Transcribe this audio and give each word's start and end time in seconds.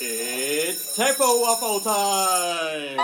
It's 0.00 0.98
TEFL 0.98 1.40
Waffle 1.40 1.80
time! 1.80 2.96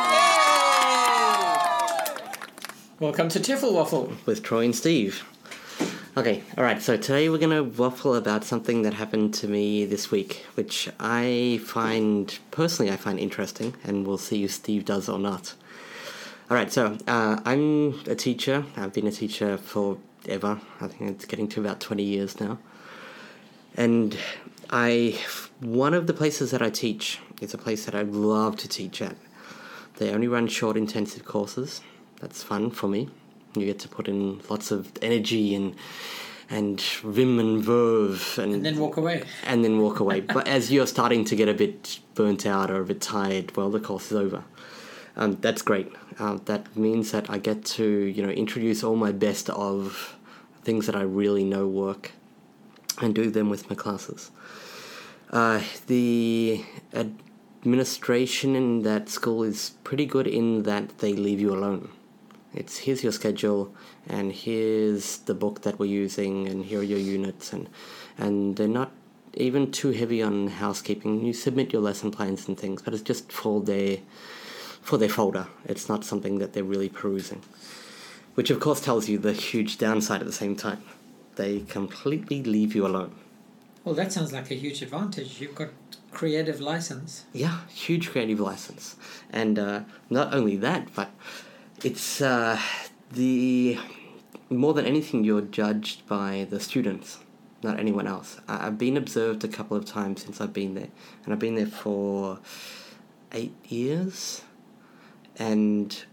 Welcome 2.99 3.29
to 3.29 3.39
TEFL 3.39 3.73
Waffle. 3.73 4.13
with 4.27 4.43
Troy 4.43 4.65
and 4.65 4.75
Steve. 4.75 5.25
Okay, 6.17 6.43
alright, 6.59 6.83
so 6.83 6.97
today 6.97 7.29
we're 7.29 7.39
gonna 7.39 7.63
waffle 7.63 8.17
about 8.17 8.43
something 8.43 8.83
that 8.83 8.95
happened 8.95 9.35
to 9.35 9.47
me 9.47 9.85
this 9.85 10.11
week, 10.11 10.45
which 10.55 10.89
I 10.99 11.61
find, 11.65 12.37
personally, 12.51 12.91
I 12.91 12.97
find 12.97 13.21
interesting, 13.21 13.77
and 13.85 14.05
we'll 14.05 14.19
see 14.19 14.43
if 14.43 14.51
Steve 14.51 14.85
does 14.85 15.09
or 15.09 15.21
not. 15.21 15.55
Alright, 16.51 16.73
so 16.73 16.99
uh, 17.07 17.41
I'm 17.45 18.01
a 18.09 18.17
teacher. 18.17 18.65
I've 18.77 18.93
been 18.93 19.07
a 19.07 19.13
teacher 19.13 19.57
forever. 19.57 20.61
I 20.81 20.89
think 20.89 21.13
it's 21.13 21.25
getting 21.25 21.47
to 21.51 21.61
about 21.61 21.81
20 21.81 22.03
years 22.03 22.41
now. 22.41 22.59
And 23.77 24.17
I, 24.71 25.19
one 25.61 25.95
of 25.95 26.07
the 26.07 26.13
places 26.15 26.51
that 26.51 26.63
I 26.63 26.71
teach 26.71 27.19
is 27.41 27.55
a 27.55 27.59
place 27.59 27.85
that 27.87 27.95
I 27.95 28.03
love 28.03 28.57
to 28.59 28.69
teach 28.69 29.01
at. 29.03 29.17
They 29.97 30.11
only 30.11 30.29
run 30.29 30.49
short 30.49 30.77
intensive 30.77 31.25
courses. 31.25 31.81
That's 32.21 32.43
fun 32.43 32.71
for 32.71 32.89
me. 32.89 33.09
You 33.55 33.67
get 33.67 33.79
to 33.81 33.89
put 33.89 34.09
in 34.09 34.41
lots 34.49 34.71
of 34.71 34.91
energy 35.03 35.55
and 35.55 35.75
and 36.53 36.81
vim 36.81 37.39
and 37.39 37.63
verve 37.63 38.37
and, 38.43 38.53
And 38.55 38.67
then 38.67 38.79
walk 38.79 38.97
away. 38.97 39.23
and 39.47 39.65
then 39.65 39.79
walk 39.79 40.01
away. 40.01 40.21
but 40.21 40.49
as 40.49 40.73
you're 40.73 40.87
starting 40.89 41.25
to 41.27 41.37
get 41.37 41.49
a 41.49 41.55
bit 41.55 42.01
burnt 42.17 42.45
out 42.45 42.73
or 42.73 42.81
a 42.81 42.85
bit 42.85 43.01
tired, 43.01 43.57
well, 43.57 43.71
the 43.71 43.79
course 43.79 44.11
is 44.11 44.17
over. 44.17 44.43
Um, 45.17 45.39
that's 45.41 45.63
great. 45.63 45.93
Um, 46.19 46.43
that 46.47 46.77
means 46.77 47.13
that 47.13 47.31
I 47.31 47.39
get 47.39 47.65
to 47.77 47.85
you 47.85 48.23
know 48.25 48.31
introduce 48.31 48.83
all 48.83 48.97
my 48.97 49.13
best 49.13 49.49
of 49.51 50.17
things 50.65 50.87
that 50.87 50.97
I 50.97 51.03
really 51.03 51.45
know 51.45 51.67
work 51.69 52.13
and 53.01 53.15
do 53.15 53.31
them 53.31 53.49
with 53.49 53.69
my 53.69 53.77
classes. 53.77 54.31
Uh, 55.31 55.63
the 55.87 56.65
administration 57.63 58.57
in 58.57 58.83
that 58.83 59.09
school 59.09 59.43
is 59.43 59.71
pretty 59.85 60.07
good 60.07 60.27
in 60.27 60.65
that 60.65 60.99
they 60.99 61.13
leave 61.13 61.41
you 61.41 61.55
alone. 61.55 61.91
It's 62.53 62.79
here's 62.79 63.05
your 63.05 63.13
schedule, 63.13 63.73
and 64.09 64.33
here's 64.33 65.19
the 65.19 65.35
book 65.35 65.63
that 65.63 65.79
we're 65.79 65.87
using, 65.87 66.49
and 66.49 66.65
here 66.65 66.81
are 66.81 66.83
your 66.83 66.99
units, 66.99 67.53
and 67.53 67.69
and 68.19 68.57
they're 68.57 68.67
not 68.67 68.91
even 69.35 69.71
too 69.71 69.91
heavy 69.91 70.21
on 70.21 70.49
housekeeping. 70.49 71.25
You 71.25 71.33
submit 71.33 71.73
your 71.73 71.83
lesson 71.83 72.11
plans 72.11 72.49
and 72.49 72.59
things, 72.59 72.83
but 72.83 72.93
it's 72.93 73.05
just 73.05 73.31
for 73.31 73.61
their 73.61 73.99
for 74.83 74.99
their 74.99 75.09
folder. 75.09 75.47
It's 75.65 75.89
not 75.89 76.05
something 76.05 76.39
that 76.39 76.53
they're 76.53 76.65
really 76.65 76.89
perusing, 76.89 77.43
which 78.35 78.51
of 78.51 78.59
course 78.59 78.81
tells 78.81 79.09
you 79.09 79.19
the 79.19 79.33
huge 79.33 79.79
downside 79.79 80.21
at 80.21 80.27
the 80.27 80.33
same 80.33 80.57
time. 80.57 80.83
They 81.37 81.61
completely 81.61 82.43
leave 82.43 82.75
you 82.75 82.87
alone. 82.87 83.15
Well, 83.85 83.95
that 83.95 84.13
sounds 84.13 84.33
like 84.33 84.51
a 84.51 84.55
huge 84.55 84.83
advantage. 84.83 85.41
You've 85.41 85.55
got 85.55 85.71
creative 86.13 86.61
license. 86.61 87.25
Yeah, 87.33 87.61
huge 87.69 88.11
creative 88.11 88.41
license, 88.41 88.97
and 89.33 89.59
uh, 89.59 89.81
not 90.11 90.35
only 90.35 90.57
that, 90.59 90.93
but 90.95 91.11
it's 91.83 92.21
uh, 92.21 92.59
the 93.13 93.79
more 94.51 94.75
than 94.75 94.85
anything 94.85 95.25
you're 95.25 95.41
judged 95.41 96.07
by 96.07 96.47
the 96.51 96.61
students, 96.61 97.19
not 97.63 97.79
anyone 97.79 98.07
else. 98.07 98.39
I- 98.49 98.67
I've 98.67 98.77
been 98.77 98.97
observed 98.99 99.45
a 99.45 99.49
couple 99.49 99.77
of 99.77 99.85
times 99.87 100.23
since 100.23 100.41
I've 100.43 100.53
been 100.53 100.75
there, 100.75 100.89
and 101.25 101.33
I've 101.33 101.39
been 101.39 101.55
there 101.55 101.67
for 101.67 102.39
eight 103.33 103.55
years, 103.67 104.43
and 105.39 106.05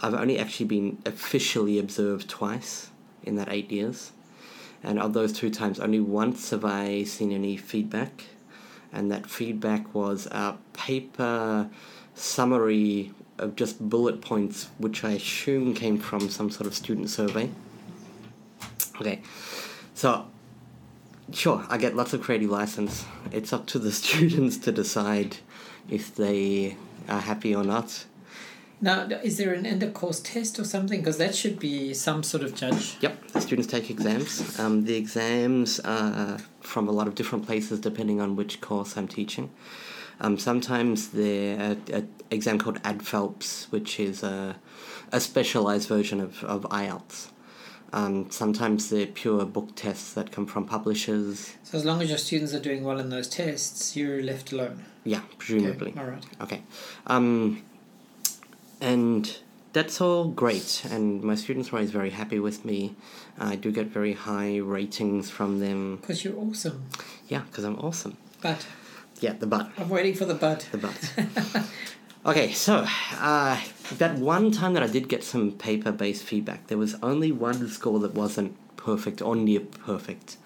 I've 0.00 0.14
only 0.14 0.38
actually 0.38 0.66
been 0.66 0.98
officially 1.06 1.78
observed 1.80 2.28
twice 2.28 2.90
in 3.22 3.36
that 3.36 3.48
eight 3.50 3.70
years. 3.70 4.12
And 4.82 4.98
of 4.98 5.12
those 5.12 5.32
two 5.32 5.50
times, 5.50 5.78
only 5.78 6.00
once 6.00 6.50
have 6.50 6.64
I 6.64 7.04
seen 7.04 7.32
any 7.32 7.56
feedback. 7.56 8.24
And 8.92 9.10
that 9.10 9.26
feedback 9.26 9.94
was 9.94 10.26
a 10.26 10.58
paper 10.72 11.70
summary 12.14 13.12
of 13.38 13.56
just 13.56 13.88
bullet 13.88 14.20
points, 14.20 14.68
which 14.78 15.04
I 15.04 15.12
assume 15.12 15.74
came 15.74 15.98
from 15.98 16.28
some 16.28 16.50
sort 16.50 16.66
of 16.66 16.74
student 16.74 17.10
survey. 17.10 17.50
Okay, 19.00 19.22
so 19.94 20.26
sure, 21.32 21.64
I 21.68 21.78
get 21.78 21.96
lots 21.96 22.12
of 22.12 22.20
creative 22.20 22.50
license. 22.50 23.04
It's 23.30 23.52
up 23.52 23.66
to 23.68 23.78
the 23.78 23.92
students 24.02 24.58
to 24.58 24.72
decide 24.72 25.38
if 25.88 26.14
they 26.14 26.76
are 27.08 27.20
happy 27.20 27.54
or 27.54 27.64
not. 27.64 28.04
Now, 28.82 29.02
is 29.22 29.38
there 29.38 29.54
an 29.54 29.64
end 29.64 29.84
of 29.84 29.94
course 29.94 30.18
test 30.18 30.58
or 30.58 30.64
something? 30.64 31.00
Because 31.00 31.16
that 31.18 31.36
should 31.36 31.60
be 31.60 31.94
some 31.94 32.24
sort 32.24 32.42
of 32.42 32.56
judge. 32.56 32.96
Yep, 33.00 33.28
the 33.28 33.40
students 33.40 33.70
take 33.70 33.88
exams. 33.90 34.58
Um, 34.58 34.84
the 34.84 34.96
exams 34.96 35.78
are 35.80 36.38
from 36.60 36.88
a 36.88 36.92
lot 36.92 37.06
of 37.06 37.14
different 37.14 37.46
places 37.46 37.78
depending 37.78 38.20
on 38.20 38.34
which 38.34 38.60
course 38.60 38.96
I'm 38.96 39.06
teaching. 39.06 39.50
Um, 40.20 40.36
sometimes 40.36 41.08
they're 41.10 41.76
an 41.92 42.12
exam 42.32 42.58
called 42.58 42.82
ADFELPS, 42.82 43.70
which 43.70 44.00
is 44.00 44.24
a, 44.24 44.56
a 45.12 45.20
specialized 45.20 45.88
version 45.88 46.20
of, 46.20 46.42
of 46.42 46.62
IELTS. 46.64 47.28
Um, 47.92 48.30
sometimes 48.30 48.90
they're 48.90 49.06
pure 49.06 49.44
book 49.44 49.76
tests 49.76 50.12
that 50.14 50.32
come 50.32 50.46
from 50.46 50.64
publishers. 50.66 51.56
So 51.62 51.78
as 51.78 51.84
long 51.84 52.02
as 52.02 52.08
your 52.08 52.18
students 52.18 52.52
are 52.52 52.60
doing 52.60 52.82
well 52.82 52.98
in 52.98 53.10
those 53.10 53.28
tests, 53.28 53.96
you're 53.96 54.22
left 54.22 54.50
alone. 54.50 54.84
Yeah, 55.04 55.20
presumably. 55.38 55.94
All 55.96 56.06
right. 56.06 56.24
Okay. 56.40 56.62
Um, 57.06 57.62
and 58.82 59.38
that's 59.72 60.00
all 60.00 60.24
great, 60.26 60.84
and 60.90 61.22
my 61.22 61.36
students 61.36 61.72
are 61.72 61.76
always 61.76 61.92
very 61.92 62.10
happy 62.10 62.40
with 62.40 62.64
me. 62.64 62.96
I 63.38 63.54
do 63.54 63.70
get 63.70 63.86
very 63.86 64.12
high 64.12 64.58
ratings 64.58 65.30
from 65.30 65.60
them. 65.60 65.96
Because 65.96 66.24
you're 66.24 66.36
awesome. 66.36 66.84
Yeah, 67.28 67.42
because 67.42 67.64
I'm 67.64 67.78
awesome. 67.78 68.16
But 68.42 68.66
Yeah, 69.20 69.34
the 69.34 69.46
but. 69.46 69.70
I'm 69.78 69.88
waiting 69.88 70.14
for 70.14 70.24
the 70.24 70.34
but. 70.34 70.68
The 70.72 70.78
butt. 70.78 71.66
okay, 72.26 72.52
so 72.52 72.84
uh, 73.20 73.60
that 73.98 74.18
one 74.18 74.50
time 74.50 74.74
that 74.74 74.82
I 74.82 74.88
did 74.88 75.08
get 75.08 75.22
some 75.22 75.52
paper 75.52 75.92
based 75.92 76.24
feedback, 76.24 76.66
there 76.66 76.78
was 76.78 76.96
only 77.02 77.30
one 77.30 77.68
score 77.68 78.00
that 78.00 78.14
wasn't 78.14 78.56
perfect 78.76 79.22
or 79.22 79.36
near 79.36 79.60
perfect. 79.60 80.38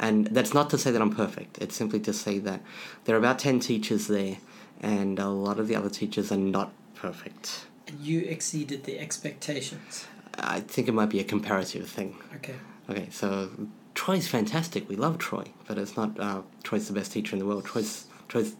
And 0.00 0.26
that's 0.26 0.52
not 0.52 0.70
to 0.70 0.78
say 0.78 0.90
that 0.90 1.00
I'm 1.00 1.14
perfect, 1.14 1.58
it's 1.58 1.76
simply 1.76 2.00
to 2.00 2.12
say 2.12 2.40
that 2.40 2.62
there 3.04 3.14
are 3.14 3.18
about 3.18 3.38
10 3.38 3.60
teachers 3.60 4.08
there, 4.08 4.38
and 4.80 5.20
a 5.20 5.28
lot 5.28 5.60
of 5.60 5.68
the 5.68 5.76
other 5.76 5.90
teachers 5.90 6.32
are 6.32 6.36
not 6.36 6.72
perfect. 7.00 7.66
And 7.86 8.00
you 8.00 8.20
exceeded 8.20 8.84
the 8.84 8.98
expectations. 8.98 10.06
I 10.38 10.60
think 10.60 10.88
it 10.88 10.92
might 10.92 11.10
be 11.10 11.20
a 11.20 11.24
comparative 11.24 11.88
thing. 11.88 12.16
Okay. 12.36 12.54
Okay, 12.88 13.08
so 13.10 13.50
Troy's 13.94 14.28
fantastic. 14.28 14.88
We 14.88 14.96
love 14.96 15.18
Troy, 15.18 15.44
but 15.66 15.78
it's 15.78 15.96
not 15.96 16.18
uh, 16.18 16.42
Troy's 16.62 16.86
the 16.88 16.92
best 16.94 17.12
teacher 17.12 17.34
in 17.34 17.38
the 17.38 17.46
world. 17.46 17.64
Troy's 17.64 18.06
Troy's 18.28 18.54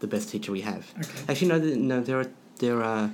the 0.00 0.06
best 0.06 0.28
teacher 0.30 0.52
we 0.52 0.60
have. 0.62 0.92
Okay. 0.98 1.20
Actually, 1.28 1.48
no, 1.48 1.58
no. 1.58 2.00
There 2.02 2.20
are 2.20 2.30
there 2.58 2.82
are 2.82 3.10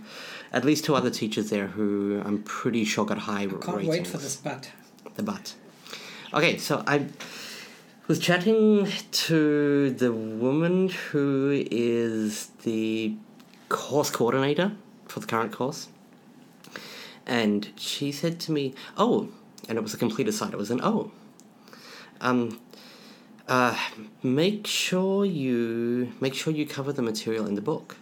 at 0.52 0.64
least 0.64 0.84
two 0.84 0.94
other 0.94 1.10
teachers 1.10 1.50
there 1.50 1.68
who 1.68 2.20
I'm 2.24 2.42
pretty 2.42 2.84
sure 2.84 3.04
got 3.04 3.18
high 3.18 3.42
I 3.42 3.46
can't 3.46 3.66
ratings. 3.66 3.88
wait 3.88 4.06
for 4.06 4.18
this 4.18 4.36
but. 4.36 4.70
The 5.14 5.22
butt. 5.22 5.54
Okay, 6.32 6.58
so 6.58 6.84
I 6.86 7.06
was 8.06 8.18
chatting 8.18 8.88
to 9.12 9.90
the 9.90 10.12
woman 10.12 10.88
who 10.88 11.64
is 11.70 12.46
the 12.62 13.14
course 13.70 14.10
coordinator 14.10 14.72
for 15.08 15.20
the 15.20 15.26
current 15.26 15.52
course, 15.52 15.88
and 17.26 17.70
she 17.76 18.12
said 18.12 18.38
to 18.40 18.52
me, 18.52 18.74
"Oh," 18.98 19.28
and 19.68 19.78
it 19.78 19.82
was 19.82 19.94
a 19.94 19.96
complete 19.96 20.28
aside. 20.28 20.52
It 20.52 20.58
was 20.58 20.70
an 20.70 20.80
"Oh." 20.82 21.10
Um, 22.20 22.60
uh, 23.48 23.74
make 24.22 24.66
sure 24.66 25.24
you 25.24 26.12
make 26.20 26.34
sure 26.34 26.52
you 26.52 26.66
cover 26.66 26.92
the 26.92 27.02
material 27.02 27.46
in 27.46 27.54
the 27.54 27.62
book. 27.62 27.96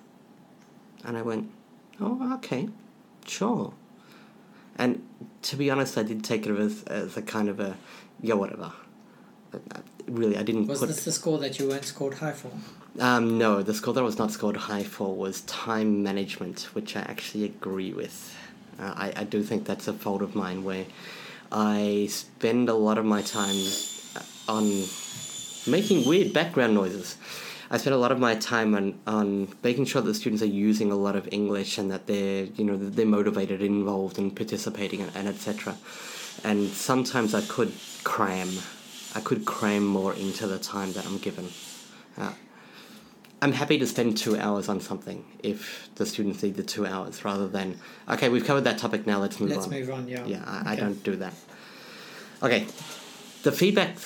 And 1.05 1.17
I 1.17 1.23
went, 1.23 1.45
"Oh, 2.01 2.35
okay, 2.37 2.69
sure." 3.27 3.73
And 4.77 5.03
to 5.43 5.57
be 5.57 5.71
honest, 5.71 5.97
I 5.99 6.03
did 6.03 6.25
take 6.25 6.47
it 6.47 6.57
as, 6.59 6.83
as 6.85 7.17
a 7.17 7.23
kind 7.23 7.49
of 7.49 7.59
a, 7.61 7.77
yeah, 8.21 8.35
whatever. 8.35 8.73
But, 9.51 9.63
uh, 9.75 9.81
Really, 10.09 10.39
I 10.39 10.43
didn't 10.43 10.67
Was 10.69 10.81
this 10.81 11.05
the 11.05 11.13
score 11.13 11.39
that 11.39 11.59
you 11.59 11.69
weren't 11.69 11.85
scored 11.85 12.15
high 12.15 12.33
for? 12.33 12.51
Um, 12.99 13.39
no, 13.39 13.63
the 13.63 13.75
score 13.75 13.95
that 13.95 14.01
I 14.01 14.05
was 14.05 14.19
not 14.19 14.33
scored 14.33 14.57
high 14.57 14.83
for 14.83 15.15
was 15.15 15.43
time 15.43 16.03
management, 16.03 16.69
which 16.73 16.97
I 16.97 17.01
actually 17.01 17.45
agree 17.45 17.93
with. 17.93 18.35
Uh, 18.79 18.93
I, 18.97 19.13
I 19.17 19.25
do 19.25 19.43
think 19.43 19.65
that's 19.65 19.89
a 19.89 19.93
fault 19.93 20.23
of 20.23 20.35
mine 20.35 20.65
where 20.65 20.87
I 21.53 22.09
spend 22.11 22.69
a 22.69 22.75
lot 22.75 22.99
of 22.99 23.05
my 23.05 23.23
time 23.23 23.57
uh, 24.17 24.53
on 24.53 24.85
making 25.67 26.09
weird 26.09 26.33
background 26.33 26.75
noises. 26.75 27.17
I 27.71 27.77
spend 27.77 27.95
a 27.95 27.99
lot 27.99 28.13
of 28.13 28.19
my 28.19 28.35
time 28.35 28.75
on, 28.75 28.99
on 29.07 29.49
making 29.63 29.85
sure 29.85 30.01
that 30.01 30.09
the 30.09 30.15
students 30.15 30.43
are 30.43 30.47
using 30.47 30.91
a 30.91 30.97
lot 30.97 31.17
of 31.17 31.29
English 31.31 31.77
and 31.77 31.91
that 31.91 32.07
they're 32.07 32.45
you 32.45 32.65
know 32.65 32.77
they're 32.77 33.07
motivated, 33.07 33.63
involved, 33.63 34.19
and 34.19 34.35
participating, 34.35 35.03
and, 35.03 35.13
and 35.15 35.29
etc. 35.29 35.77
And 36.45 36.69
sometimes 36.69 37.35
I 37.35 37.43
could 37.43 37.73
cram, 38.05 38.49
I 39.15 39.21
could 39.21 39.45
cram 39.45 39.85
more 39.85 40.15
into 40.15 40.47
the 40.47 40.59
time 40.59 40.93
that 40.95 41.05
I'm 41.07 41.19
given. 41.19 41.51
Uh, 42.17 42.33
I'm 43.41 43.53
happy 43.53 43.79
to 43.79 43.87
spend 43.87 44.19
two 44.19 44.37
hours 44.37 44.69
on 44.69 44.81
something 44.81 45.25
if 45.43 45.89
the 45.95 46.05
students 46.05 46.43
need 46.43 46.57
the 46.57 46.63
two 46.65 46.87
hours 46.87 47.25
rather 47.25 47.47
than 47.47 47.79
okay 48.09 48.29
we've 48.29 48.45
covered 48.45 48.65
that 48.65 48.79
topic 48.79 49.07
now 49.07 49.19
let's 49.21 49.39
move 49.39 49.53
on. 49.53 49.57
Let's 49.57 49.71
move 49.71 49.91
on, 49.91 50.09
yeah. 50.09 50.25
Yeah, 50.27 50.43
I, 50.47 50.73
I 50.73 50.77
don't 50.77 51.03
do 51.05 51.15
that. 51.17 51.35
Okay, 52.41 52.67
the 53.43 53.51
feedback, 53.51 53.99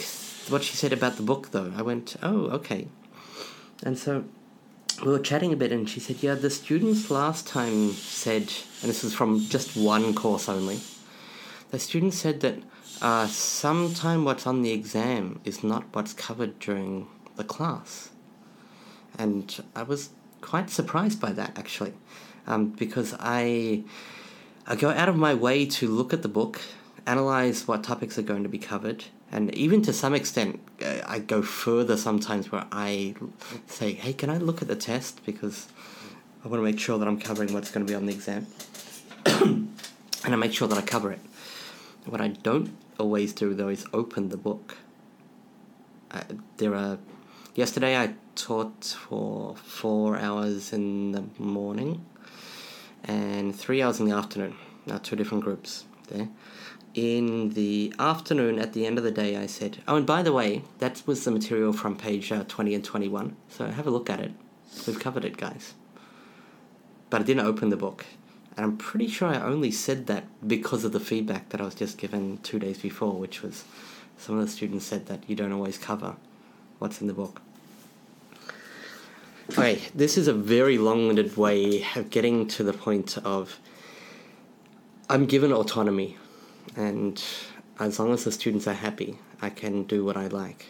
what 0.48 0.62
she 0.62 0.76
said 0.76 0.92
about 0.92 1.16
the 1.16 1.22
book, 1.22 1.50
though, 1.50 1.72
I 1.76 1.82
went, 1.82 2.16
oh, 2.22 2.46
okay. 2.50 2.88
And 3.82 3.98
so 3.98 4.24
we 5.04 5.10
were 5.10 5.18
chatting 5.18 5.52
a 5.52 5.56
bit, 5.56 5.72
and 5.72 5.88
she 5.88 6.00
said, 6.00 6.22
yeah, 6.22 6.34
the 6.34 6.48
students 6.48 7.10
last 7.10 7.46
time 7.46 7.90
said, 7.92 8.42
and 8.80 8.88
this 8.88 9.04
is 9.04 9.12
from 9.12 9.40
just 9.40 9.76
one 9.76 10.14
course 10.14 10.48
only, 10.48 10.80
the 11.70 11.78
students 11.78 12.16
said 12.16 12.40
that 12.40 12.58
uh, 13.02 13.26
sometime 13.26 14.24
what's 14.24 14.46
on 14.46 14.62
the 14.62 14.70
exam 14.70 15.40
is 15.44 15.62
not 15.62 15.84
what's 15.92 16.14
covered 16.14 16.58
during 16.58 17.08
the 17.36 17.44
class. 17.44 18.11
And 19.18 19.62
I 19.74 19.82
was 19.82 20.10
quite 20.40 20.70
surprised 20.70 21.20
by 21.20 21.32
that, 21.32 21.58
actually, 21.58 21.94
um, 22.46 22.70
because 22.70 23.14
I, 23.18 23.84
I 24.66 24.76
go 24.76 24.90
out 24.90 25.08
of 25.08 25.16
my 25.16 25.34
way 25.34 25.66
to 25.66 25.88
look 25.88 26.12
at 26.12 26.22
the 26.22 26.28
book, 26.28 26.60
analyze 27.06 27.68
what 27.68 27.84
topics 27.84 28.18
are 28.18 28.22
going 28.22 28.42
to 28.42 28.48
be 28.48 28.58
covered, 28.58 29.04
and 29.32 29.52
even 29.54 29.80
to 29.82 29.94
some 29.94 30.14
extent, 30.14 30.60
uh, 30.84 30.98
I 31.06 31.18
go 31.18 31.40
further 31.40 31.96
sometimes 31.96 32.52
where 32.52 32.66
I 32.70 33.14
say, 33.66 33.94
hey, 33.94 34.12
can 34.12 34.28
I 34.28 34.36
look 34.36 34.60
at 34.60 34.68
the 34.68 34.76
test? 34.76 35.24
Because 35.24 35.68
I 36.44 36.48
want 36.48 36.60
to 36.60 36.64
make 36.64 36.78
sure 36.78 36.98
that 36.98 37.08
I'm 37.08 37.18
covering 37.18 37.54
what's 37.54 37.70
going 37.70 37.86
to 37.86 37.90
be 37.90 37.96
on 37.96 38.04
the 38.04 38.12
exam. 38.12 38.46
and 39.26 39.74
I 40.24 40.36
make 40.36 40.52
sure 40.52 40.68
that 40.68 40.76
I 40.76 40.82
cover 40.82 41.10
it. 41.10 41.20
What 42.04 42.20
I 42.20 42.28
don't 42.28 42.76
always 42.98 43.32
do, 43.32 43.54
though, 43.54 43.68
is 43.68 43.86
open 43.94 44.28
the 44.28 44.36
book. 44.36 44.76
Uh, 46.10 46.22
there 46.58 46.74
are. 46.74 46.98
Yesterday 47.54 47.98
I 47.98 48.14
taught 48.34 48.82
for 48.82 49.54
four 49.56 50.16
hours 50.16 50.72
in 50.72 51.12
the 51.12 51.24
morning 51.38 52.06
and 53.04 53.54
three 53.54 53.82
hours 53.82 54.00
in 54.00 54.08
the 54.08 54.16
afternoon. 54.16 54.56
Now, 54.86 54.96
two 54.96 55.16
different 55.16 55.44
groups 55.44 55.84
there. 56.08 56.30
In 56.94 57.50
the 57.50 57.94
afternoon 57.98 58.58
at 58.58 58.72
the 58.72 58.86
end 58.86 58.96
of 58.96 59.04
the 59.04 59.10
day 59.10 59.36
i 59.36 59.46
said 59.46 59.82
oh 59.86 59.96
and 59.96 60.06
by 60.06 60.22
the 60.22 60.32
way 60.32 60.62
that 60.78 61.02
was 61.06 61.24
the 61.24 61.30
material 61.30 61.74
from 61.74 61.94
page 61.94 62.32
uh, 62.32 62.44
20 62.44 62.74
and 62.74 62.84
21 62.84 63.36
so 63.48 63.66
have 63.66 63.86
a 63.86 63.90
look 63.90 64.08
at 64.08 64.20
it. 64.20 64.32
We've 64.86 64.98
covered 64.98 65.26
it 65.26 65.36
guys. 65.36 65.74
But 67.10 67.20
i 67.20 67.24
didn't 67.24 67.46
open 67.46 67.68
the 67.68 67.76
book. 67.76 68.06
And 68.56 68.64
i'm 68.64 68.78
pretty 68.78 69.08
sure 69.08 69.28
i 69.28 69.38
only 69.38 69.70
said 69.70 70.06
that 70.06 70.24
because 70.46 70.84
of 70.84 70.92
the 70.92 71.00
feedback 71.00 71.50
that 71.50 71.60
i 71.60 71.64
was 71.64 71.74
just 71.74 71.98
given 71.98 72.38
two 72.38 72.58
days 72.58 72.78
before 72.78 73.12
which 73.12 73.42
was 73.42 73.64
some 74.16 74.38
of 74.38 74.44
the 74.46 74.50
students 74.50 74.86
said 74.86 75.04
that 75.06 75.28
you 75.28 75.36
don't 75.36 75.52
always 75.52 75.76
cover 75.76 76.16
what's 76.82 77.00
in 77.00 77.06
the 77.06 77.14
book 77.14 77.40
okay 79.50 79.80
this 79.94 80.18
is 80.18 80.28
a 80.28 80.32
very 80.32 80.76
long-winded 80.78 81.36
way 81.36 81.84
of 81.96 82.10
getting 82.10 82.46
to 82.46 82.62
the 82.62 82.72
point 82.72 83.18
of 83.18 83.58
i'm 85.08 85.24
given 85.26 85.52
autonomy 85.52 86.16
and 86.76 87.22
as 87.78 87.98
long 87.98 88.12
as 88.12 88.24
the 88.24 88.32
students 88.32 88.66
are 88.66 88.74
happy, 88.74 89.18
I 89.40 89.50
can 89.50 89.84
do 89.84 90.04
what 90.04 90.16
I 90.16 90.28
like. 90.28 90.66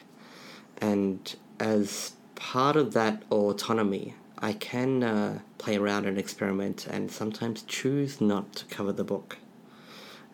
And 0.80 1.34
as 1.60 2.12
part 2.34 2.76
of 2.76 2.92
that 2.94 3.22
autonomy, 3.30 4.14
I 4.38 4.54
can 4.54 5.02
uh, 5.04 5.40
play 5.58 5.76
around 5.76 6.06
and 6.06 6.18
experiment 6.18 6.86
and 6.86 7.10
sometimes 7.10 7.62
choose 7.62 8.20
not 8.20 8.54
to 8.54 8.64
cover 8.66 8.92
the 8.92 9.04
book. 9.04 9.38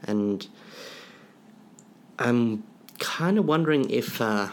And 0.05 0.47
I'm 2.19 2.63
kind 2.99 3.39
of 3.39 3.45
wondering 3.45 3.91
if 3.91 4.21
uh, 4.21 4.49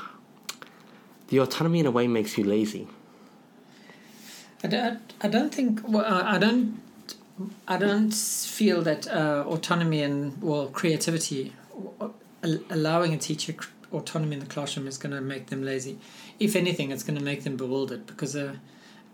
the 1.27 1.39
autonomy 1.39 1.79
in 1.79 1.85
a 1.85 1.91
way 1.91 2.07
makes 2.07 2.37
you 2.37 2.43
lazy. 2.43 2.87
I 4.63 4.67
don't, 4.67 5.13
I 5.21 5.27
don't 5.27 5.53
think, 5.53 5.81
well, 5.87 6.05
I 6.05 6.37
don't 6.37 6.81
I 7.67 7.77
don't 7.77 8.13
feel 8.13 8.81
that 8.83 9.07
uh, 9.07 9.43
autonomy 9.45 10.01
and 10.01 10.41
well 10.41 10.67
creativity, 10.67 11.53
allowing 12.69 13.13
a 13.13 13.17
teacher 13.17 13.55
autonomy 13.91 14.35
in 14.35 14.39
the 14.39 14.45
classroom 14.45 14.87
is 14.87 14.97
going 14.97 15.13
to 15.13 15.21
make 15.21 15.47
them 15.47 15.63
lazy. 15.63 15.97
If 16.39 16.55
anything, 16.55 16.91
it's 16.91 17.03
going 17.03 17.17
to 17.17 17.23
make 17.23 17.43
them 17.43 17.57
bewildered 17.57 18.05
because 18.05 18.35
a 18.35 18.59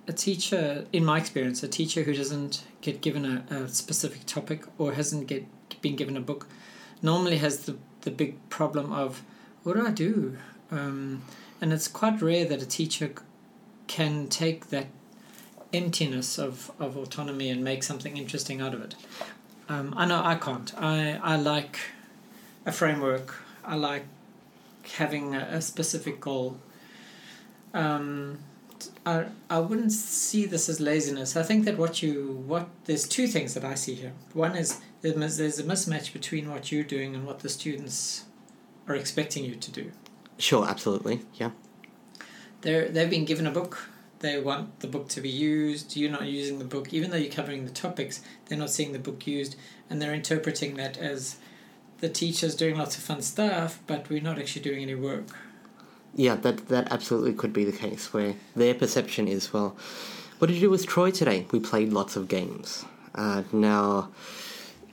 a 0.08 0.14
teacher, 0.14 0.86
in 0.92 1.06
my 1.06 1.20
experience, 1.20 1.62
a 1.62 1.68
teacher 1.68 2.02
who 2.04 2.14
doesn't 2.14 2.64
get 2.82 3.02
given 3.02 3.24
a, 3.24 3.54
a 3.54 3.68
specific 3.70 4.26
topic 4.26 4.66
or 4.80 4.94
hasn't 4.94 5.28
get 5.28 5.46
been 5.82 5.96
given 5.96 6.18
a 6.18 6.22
book, 6.22 6.48
normally 7.02 7.38
has 7.38 7.66
the 7.66 7.76
the 8.02 8.12
big 8.12 8.38
problem 8.50 8.92
of 8.92 9.24
what 9.64 9.76
do 9.76 9.86
I 9.86 9.92
do, 9.92 10.38
um, 10.72 11.24
and 11.62 11.72
it's 11.72 11.88
quite 11.88 12.22
rare 12.22 12.44
that 12.46 12.62
a 12.62 12.66
teacher 12.66 13.14
can 13.88 14.28
take 14.28 14.70
that 14.70 14.88
emptiness 15.72 16.38
of, 16.38 16.72
of 16.80 16.98
autonomy 16.98 17.50
and 17.50 17.64
make 17.64 17.84
something 17.84 18.18
interesting 18.18 18.60
out 18.60 18.74
of 18.74 18.82
it. 18.82 18.96
Um, 19.70 19.94
I 19.96 20.06
know 20.06 20.22
I 20.24 20.36
can't. 20.36 20.74
I, 20.76 21.20
I 21.24 21.38
like 21.38 21.80
a 22.66 22.72
framework. 22.72 23.36
I 23.64 23.76
like 23.76 24.06
having 24.96 25.36
a, 25.36 25.48
a 25.52 25.62
specific 25.62 26.20
goal. 26.20 26.58
Um, 27.74 28.40
I, 29.06 29.26
I 29.50 29.60
wouldn't 29.60 29.92
see 29.92 30.46
this 30.46 30.68
as 30.68 30.80
laziness. 30.80 31.38
I 31.38 31.44
think 31.44 31.66
that 31.66 31.78
what 31.78 32.02
you 32.02 32.44
what 32.48 32.68
there's 32.86 33.08
two 33.08 33.28
things 33.28 33.54
that 33.54 33.64
I 33.64 33.76
see 33.76 33.94
here. 33.94 34.14
One 34.34 34.56
is 34.56 34.82
there's 35.02 35.60
a 35.60 35.64
mismatch 35.64 36.12
between 36.12 36.50
what 36.50 36.72
you're 36.72 36.84
doing 36.84 37.16
and 37.16 37.26
what 37.26 37.40
the 37.40 37.50
students 37.50 38.26
are 38.88 38.96
expecting 38.96 39.46
you 39.46 39.56
to 39.56 39.72
do. 39.72 39.92
Sure, 40.42 40.68
absolutely, 40.68 41.22
yeah. 41.36 41.52
They're 42.62 42.90
they've 42.90 43.10
been 43.10 43.26
given 43.26 43.48
a 43.48 43.52
book 43.52 43.90
they 44.22 44.40
want 44.40 44.80
the 44.80 44.88
book 44.88 45.10
to 45.10 45.22
be 45.22 45.30
used. 45.30 45.98
You're 45.98 46.12
not 46.12 46.26
using 46.26 46.60
the 46.60 46.66
book, 46.66 46.94
even 46.94 47.10
though 47.10 47.18
you're 47.18 47.32
covering 47.32 47.66
the 47.66 47.72
topics. 47.72 48.22
They're 48.46 48.58
not 48.58 48.70
seeing 48.70 48.94
the 48.94 49.00
book 49.00 49.28
used, 49.28 49.56
and 49.90 50.02
they're 50.02 50.14
interpreting 50.14 50.76
that 50.76 50.98
as 50.98 51.38
the 52.00 52.10
teacher's 52.10 52.56
doing 52.56 52.78
lots 52.78 52.98
of 52.98 53.04
fun 53.04 53.22
stuff, 53.22 53.80
but 53.88 54.10
we're 54.10 54.22
not 54.22 54.40
actually 54.40 54.62
doing 54.62 54.84
any 54.84 54.96
work. 54.96 55.26
Yeah, 56.16 56.36
that 56.36 56.68
that 56.70 56.92
absolutely 56.92 57.34
could 57.34 57.54
be 57.54 57.66
the 57.66 57.72
case 57.72 58.14
where 58.14 58.36
their 58.56 58.74
perception 58.74 59.28
is 59.28 59.52
well. 59.52 59.76
What 60.38 60.48
did 60.48 60.56
you 60.56 60.62
do 60.62 60.70
with 60.70 60.88
Troy 60.88 61.12
today? 61.12 61.48
We 61.52 61.60
played 61.60 61.94
lots 61.94 62.16
of 62.16 62.28
games. 62.28 62.86
Uh, 63.14 63.44
now, 63.52 64.10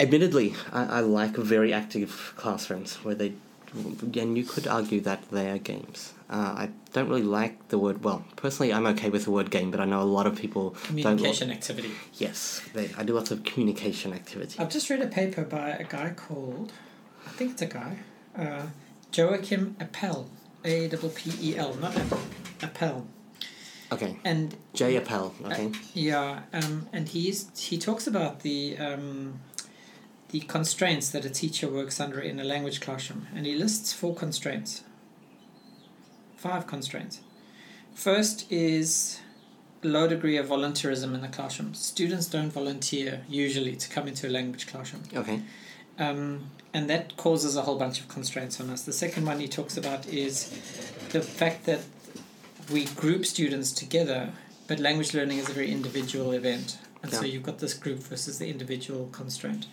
admittedly, 0.00 0.54
I, 0.72 0.98
I 0.98 1.00
like 1.00 1.36
very 1.36 1.72
active 1.72 2.34
classrooms 2.36 2.96
where 3.04 3.14
they 3.14 3.34
and 3.74 4.36
you 4.38 4.44
could 4.44 4.66
argue 4.66 5.00
that 5.02 5.30
they 5.30 5.50
are 5.50 5.58
games. 5.58 6.14
Uh, 6.30 6.54
I 6.56 6.70
don't 6.92 7.08
really 7.08 7.22
like 7.22 7.68
the 7.68 7.78
word. 7.78 8.04
Well, 8.04 8.24
personally, 8.36 8.72
I'm 8.72 8.86
okay 8.86 9.08
with 9.08 9.24
the 9.24 9.30
word 9.30 9.50
game, 9.50 9.70
but 9.70 9.80
I 9.80 9.84
know 9.84 10.02
a 10.02 10.04
lot 10.04 10.26
of 10.26 10.36
people 10.36 10.76
communication 10.84 11.50
activity. 11.50 11.90
Yes, 12.14 12.62
they, 12.74 12.90
I 12.96 13.02
do 13.04 13.14
lots 13.14 13.30
of 13.30 13.44
communication 13.44 14.12
activity. 14.12 14.58
I've 14.58 14.70
just 14.70 14.90
read 14.90 15.00
a 15.00 15.06
paper 15.06 15.44
by 15.44 15.70
a 15.70 15.84
guy 15.84 16.10
called, 16.10 16.72
I 17.26 17.30
think 17.30 17.52
it's 17.52 17.62
a 17.62 17.66
guy, 17.66 17.98
uh, 18.36 18.66
Joachim 19.12 19.76
Appel, 19.80 20.28
A 20.64 20.88
W 20.88 21.12
P 21.14 21.32
E 21.40 21.56
L, 21.56 21.74
not 21.74 21.96
Appel. 21.96 22.20
Appel. 22.62 23.06
Okay. 23.90 24.18
And 24.22 24.54
J 24.74 24.96
Appel. 24.96 25.34
Okay. 25.46 25.66
Uh, 25.66 25.72
yeah, 25.94 26.40
um, 26.52 26.88
and 26.92 27.08
he's 27.08 27.48
he 27.58 27.78
talks 27.78 28.06
about 28.06 28.40
the 28.40 28.76
um, 28.76 29.40
the 30.30 30.40
constraints 30.40 31.10
that 31.10 31.24
a 31.24 31.30
teacher 31.30 31.68
works 31.68 32.00
under 32.00 32.20
in 32.20 32.38
a 32.38 32.44
language 32.44 32.80
classroom, 32.80 33.26
and 33.34 33.46
he 33.46 33.54
lists 33.54 33.92
four 33.92 34.14
constraints. 34.14 34.82
Five 36.36 36.66
constraints. 36.66 37.20
First 37.94 38.50
is 38.52 39.20
low 39.82 40.08
degree 40.08 40.36
of 40.36 40.46
volunteerism 40.46 41.14
in 41.14 41.20
the 41.20 41.28
classroom. 41.28 41.74
Students 41.74 42.26
don't 42.26 42.50
volunteer 42.50 43.22
usually 43.28 43.76
to 43.76 43.88
come 43.88 44.08
into 44.08 44.28
a 44.28 44.30
language 44.30 44.66
classroom. 44.66 45.02
Okay. 45.14 45.40
Um, 45.98 46.50
and 46.74 46.88
that 46.90 47.16
causes 47.16 47.56
a 47.56 47.62
whole 47.62 47.78
bunch 47.78 48.00
of 48.00 48.08
constraints 48.08 48.60
on 48.60 48.70
us. 48.70 48.82
The 48.82 48.92
second 48.92 49.26
one 49.26 49.40
he 49.40 49.48
talks 49.48 49.76
about 49.76 50.06
is 50.06 50.50
the 51.10 51.22
fact 51.22 51.64
that 51.66 51.80
we 52.70 52.84
group 52.84 53.24
students 53.24 53.72
together, 53.72 54.32
but 54.66 54.78
language 54.78 55.14
learning 55.14 55.38
is 55.38 55.48
a 55.48 55.52
very 55.52 55.72
individual 55.72 56.32
event. 56.32 56.78
And 57.02 57.12
yeah. 57.12 57.18
so 57.20 57.24
you've 57.24 57.42
got 57.42 57.58
this 57.58 57.74
group 57.74 58.00
versus 58.00 58.38
the 58.38 58.48
individual 58.48 59.08
constraint. 59.10 59.66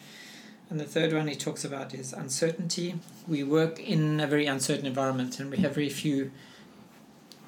And 0.70 0.80
the 0.80 0.86
third 0.86 1.14
one 1.14 1.28
he 1.28 1.36
talks 1.36 1.64
about 1.64 1.94
is 1.94 2.12
uncertainty. 2.12 2.96
We 3.28 3.44
work 3.44 3.80
in 3.80 4.20
a 4.20 4.28
very 4.28 4.48
uncertain 4.48 4.86
environment 4.86 5.40
and 5.40 5.52
we 5.52 5.58
have 5.58 5.76
very 5.76 5.90
few 5.90 6.32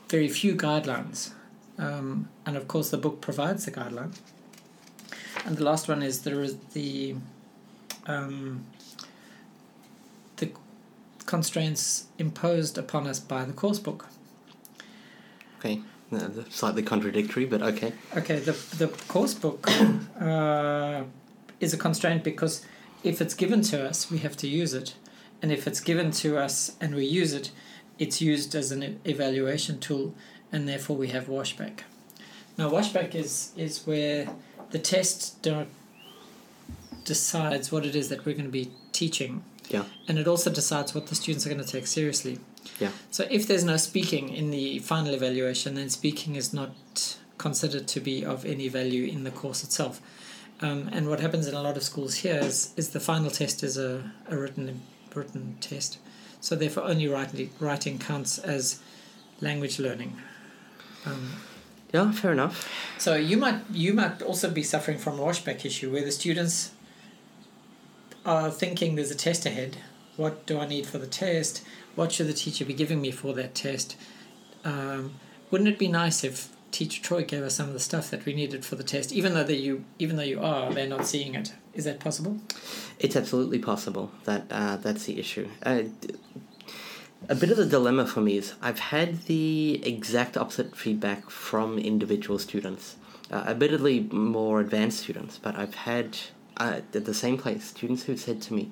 very 0.09 0.29
few 0.29 0.55
guidelines. 0.55 1.31
Um, 1.77 2.29
and 2.45 2.55
of 2.55 2.67
course 2.67 2.89
the 2.91 2.97
book 2.97 3.21
provides 3.21 3.65
the 3.65 3.71
guideline. 3.71 4.15
And 5.45 5.57
the 5.57 5.63
last 5.63 5.88
one 5.88 6.01
is 6.01 6.21
there 6.21 6.41
is 6.41 6.57
the 6.74 7.15
um, 8.05 8.65
the 10.38 10.51
constraints 11.25 12.05
imposed 12.17 12.77
upon 12.77 13.07
us 13.07 13.19
by 13.19 13.45
the 13.45 13.53
course 13.53 13.79
book. 13.79 14.07
Okay, 15.59 15.81
slightly 16.50 16.83
contradictory, 16.83 17.45
but 17.45 17.62
okay. 17.62 17.93
Okay, 18.15 18.39
the 18.39 18.53
the 18.77 18.88
course 19.07 19.33
book 19.33 19.67
uh, 20.21 21.03
is 21.59 21.74
a 21.74 21.77
constraint 21.77 22.24
because 22.24 22.65
if 23.04 23.22
it's 23.22 23.34
given 23.34 23.62
to 23.63 23.88
us, 23.88 24.12
we 24.12 24.20
have 24.20 24.36
to 24.38 24.48
use 24.48 24.74
it. 24.74 24.96
And 25.42 25.51
if 25.51 25.68
it's 25.68 25.80
given 25.80 26.12
to 26.12 26.38
us 26.38 26.75
and 26.82 26.96
we 26.96 27.06
use 27.06 27.34
it, 27.34 27.51
it's 28.00 28.22
used 28.22 28.56
as 28.56 28.72
an 28.72 29.00
evaluation 29.06 29.80
tool, 29.80 30.13
and 30.51 30.68
therefore 30.68 30.98
we 30.98 31.10
have 31.10 31.27
washback. 31.27 31.80
Now, 32.58 32.70
washback 32.70 33.16
is, 33.16 33.51
is 33.56 33.86
where 33.86 34.30
the 34.72 34.80
test 34.80 35.48
decides 37.06 37.72
what 37.72 37.86
it 37.86 37.96
is 37.96 38.10
that 38.10 38.25
we're 38.25 38.34
going 38.34 38.46
to 38.46 38.51
be 38.51 38.72
teaching. 38.92 39.44
Yeah. 39.70 39.84
and 40.08 40.18
it 40.18 40.30
also 40.30 40.50
decides 40.50 40.96
what 40.96 41.08
the 41.08 41.16
students 41.16 41.46
are 41.46 41.50
going 41.50 41.63
to 41.63 41.70
take 41.70 41.88
seriously. 41.88 42.39
Yeah. 42.80 42.92
So 43.12 43.27
if 43.30 43.48
there's 43.48 43.66
no 43.66 43.75
speaking 43.75 44.30
in 44.30 44.50
the 44.50 44.80
final 44.80 45.13
evaluation, 45.13 45.75
then 45.75 45.89
speaking 45.89 46.36
is 46.36 46.54
not 46.54 47.18
considered 47.38 47.88
to 47.89 48.00
be 48.00 48.24
of 48.24 48.46
any 48.46 48.70
value 48.70 49.06
in 49.06 49.24
the 49.24 49.32
course 49.32 49.63
itself. 49.63 50.01
Um, 50.61 50.89
and 50.91 51.07
what 51.07 51.19
happens 51.19 51.47
in 51.47 51.53
a 51.53 51.61
lot 51.61 51.77
of 51.77 51.83
schools 51.83 52.15
here 52.15 52.39
is, 52.39 52.73
is 52.75 52.89
the 52.89 52.99
final 52.99 53.29
test 53.29 53.61
is 53.63 53.77
a, 53.77 54.11
a 54.29 54.35
written 54.37 54.81
written 55.13 55.57
test. 55.61 55.99
So 56.41 56.55
therefore 56.55 56.83
only 56.83 57.07
writing, 57.07 57.49
writing 57.59 57.99
counts 57.99 58.37
as 58.39 58.79
language 59.41 59.79
learning. 59.79 60.17
Um, 61.05 61.33
Yeah, 61.93 62.11
fair 62.11 62.31
enough. 62.33 62.67
so 62.97 63.15
you 63.15 63.37
might 63.37 63.59
you 63.71 63.93
might 63.93 64.21
also 64.21 64.49
be 64.51 64.63
suffering 64.63 64.97
from 64.97 65.19
a 65.19 65.23
washback 65.23 65.63
issue 65.65 65.91
where 65.91 66.03
the 66.03 66.11
students 66.11 66.71
are 68.25 68.51
thinking 68.51 68.95
there's 68.95 69.11
a 69.11 69.15
test 69.15 69.45
ahead. 69.45 69.77
What 70.17 70.45
do 70.45 70.59
I 70.59 70.67
need 70.67 70.85
for 70.87 70.97
the 70.97 71.07
test? 71.07 71.63
What 71.95 72.11
should 72.11 72.27
the 72.27 72.33
teacher 72.33 72.65
be 72.65 72.73
giving 72.73 72.99
me 73.01 73.11
for 73.11 73.33
that 73.33 73.55
test? 73.55 73.95
Um, 74.65 75.13
wouldn't 75.49 75.69
it 75.69 75.79
be 75.79 75.87
nice 75.87 76.23
if 76.23 76.49
Teacher 76.77 77.01
Troy 77.01 77.24
gave 77.24 77.41
us 77.41 77.55
some 77.55 77.69
of 77.69 77.74
the 77.74 77.79
stuff 77.79 78.12
that 78.12 78.24
we 78.24 78.36
needed 78.36 78.63
for 78.63 78.75
the 78.75 78.84
test, 78.84 79.12
even 79.12 79.34
though 79.34 79.48
you 79.48 79.84
even 79.98 80.15
though 80.15 80.22
you 80.22 80.39
are, 80.39 80.72
they're 80.72 80.88
not 80.88 81.07
seeing 81.07 81.34
it. 81.34 81.53
Is 81.74 81.86
that 81.86 82.00
possible? 82.00 82.38
It's 83.00 83.15
absolutely 83.15 83.57
possible 83.57 84.12
that 84.25 84.46
uh, 84.51 84.77
that's 84.77 85.05
the 85.05 85.19
issue. 85.19 85.50
Uh, 85.63 85.86
a 87.27 87.34
bit 87.34 87.50
of 87.50 87.57
the 87.57 87.65
dilemma 87.65 88.05
for 88.05 88.22
me 88.22 88.38
is 88.38 88.53
I've 88.62 88.77
had 88.77 89.24
the 89.24 89.81
exact 89.84 90.38
opposite 90.38 90.75
feedback 90.75 91.31
from 91.31 91.79
individual 91.79 92.38
students, 92.38 92.98
uh, 93.31 93.46
admittedly 93.48 94.01
more 94.12 94.62
advanced 94.62 95.00
students, 95.00 95.39
but 95.39 95.57
I've 95.57 95.74
had 95.74 96.15
uh, 96.57 96.81
at 96.93 97.05
the 97.05 97.13
same 97.15 97.39
place 97.39 97.63
students 97.65 98.03
who've 98.03 98.19
said 98.19 98.39
to 98.43 98.53
me, 98.53 98.72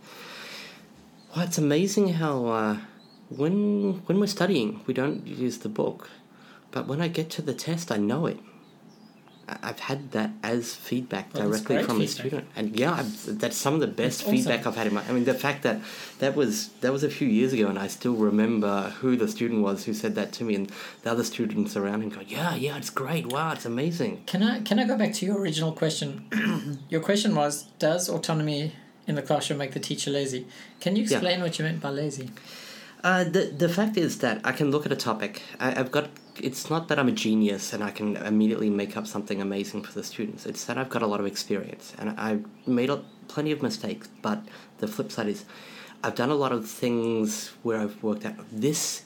"Well, 1.35 1.43
it's 1.43 1.57
amazing 1.57 2.09
how 2.21 2.45
uh, 2.45 2.77
when 3.29 4.03
when 4.05 4.19
we're 4.19 4.27
studying 4.27 4.81
we 4.85 4.93
don't 4.93 5.25
use 5.25 5.57
the 5.57 5.69
book, 5.69 6.12
but 6.75 6.84
when 6.89 7.01
I 7.01 7.08
get 7.20 7.27
to 7.38 7.41
the 7.50 7.55
test 7.67 7.86
I 7.91 7.98
know 8.12 8.22
it." 8.34 8.39
I've 9.48 9.77
had 9.91 10.12
that 10.17 10.32
as 10.41 10.74
feedback 10.74 11.32
Well, 11.32 11.44
directly 11.44 11.84
from 11.84 12.01
a 12.01 12.08
student, 12.08 12.46
and 12.55 12.75
yeah, 12.75 12.94
I've, 12.94 13.39
that's 13.39 13.55
some 13.65 13.75
of 13.75 13.79
the 13.79 13.86
best 13.86 13.98
That's 14.00 14.22
awesome. 14.24 14.38
feedback 14.38 14.65
I've 14.65 14.75
had 14.75 14.88
in 14.88 14.94
my. 14.96 15.03
I 15.08 15.12
mean, 15.12 15.25
the 15.25 15.36
fact 15.36 15.62
that 15.67 15.77
that 16.17 16.36
was 16.36 16.70
that 16.82 16.91
was 16.91 17.03
a 17.03 17.12
few 17.12 17.27
years 17.27 17.53
ago, 17.53 17.67
and 17.67 17.77
I 17.77 17.86
still 17.86 18.15
remember 18.15 18.74
who 19.01 19.15
the 19.15 19.27
student 19.27 19.62
was 19.62 19.86
who 19.86 19.94
said 19.94 20.15
that 20.15 20.29
to 20.38 20.44
me, 20.44 20.55
and 20.55 20.72
the 21.03 21.12
other 21.12 21.24
students 21.24 21.77
around 21.77 22.01
him 22.01 22.10
go, 22.10 22.22
"Yeah, 22.27 22.55
yeah, 22.55 22.75
it's 22.82 22.89
great. 22.89 23.27
Wow, 23.27 23.51
it's 23.55 23.67
amazing." 23.67 24.24
Can 24.25 24.41
I 24.41 24.62
can 24.62 24.79
I 24.79 24.86
go 24.91 24.98
back 24.98 25.13
to 25.17 25.25
your 25.27 25.38
original 25.38 25.74
question? 25.74 26.08
your 26.94 27.01
question 27.01 27.36
was, 27.36 27.53
does 27.77 28.10
autonomy 28.10 28.62
in 29.05 29.13
the 29.13 29.22
classroom 29.29 29.60
make 29.60 29.74
the 29.74 29.79
teacher 29.89 30.10
lazy? 30.10 30.48
Can 30.79 30.96
you 30.96 31.03
Yeah. 31.03 31.17
explain 31.17 31.38
what 31.41 31.60
you 31.60 31.65
meant 31.65 31.82
by 31.82 31.91
lazy? 31.91 32.27
Uh, 33.03 33.24
the 33.36 33.44
the 33.63 33.70
fact 33.70 33.96
is 33.96 34.12
that 34.25 34.41
I 34.44 34.53
can 34.53 34.72
look 34.72 34.88
at 34.88 34.91
a 34.91 35.01
topic. 35.10 35.44
I, 35.60 35.67
I've 35.79 35.91
got. 35.91 36.10
It's 36.41 36.69
not 36.69 36.89
that 36.89 36.99
I'm 36.99 37.07
a 37.07 37.13
genius 37.13 37.73
and 37.73 37.83
I 37.83 37.91
can 37.91 38.17
immediately 38.17 38.69
make 38.69 38.97
up 38.97 39.07
something 39.07 39.41
amazing 39.41 39.83
for 39.83 39.93
the 39.93 40.03
students. 40.03 40.45
It's 40.45 40.65
that 40.65 40.77
I've 40.77 40.89
got 40.89 41.01
a 41.01 41.07
lot 41.07 41.19
of 41.19 41.25
experience 41.25 41.93
and 41.97 42.09
I've 42.19 42.45
made 42.67 42.91
plenty 43.27 43.51
of 43.51 43.61
mistakes. 43.61 44.09
But 44.21 44.43
the 44.79 44.87
flip 44.87 45.11
side 45.11 45.27
is, 45.27 45.45
I've 46.03 46.15
done 46.15 46.29
a 46.29 46.35
lot 46.35 46.51
of 46.51 46.69
things 46.69 47.53
where 47.63 47.79
I've 47.79 48.01
worked 48.03 48.25
out 48.25 48.35
this 48.51 49.03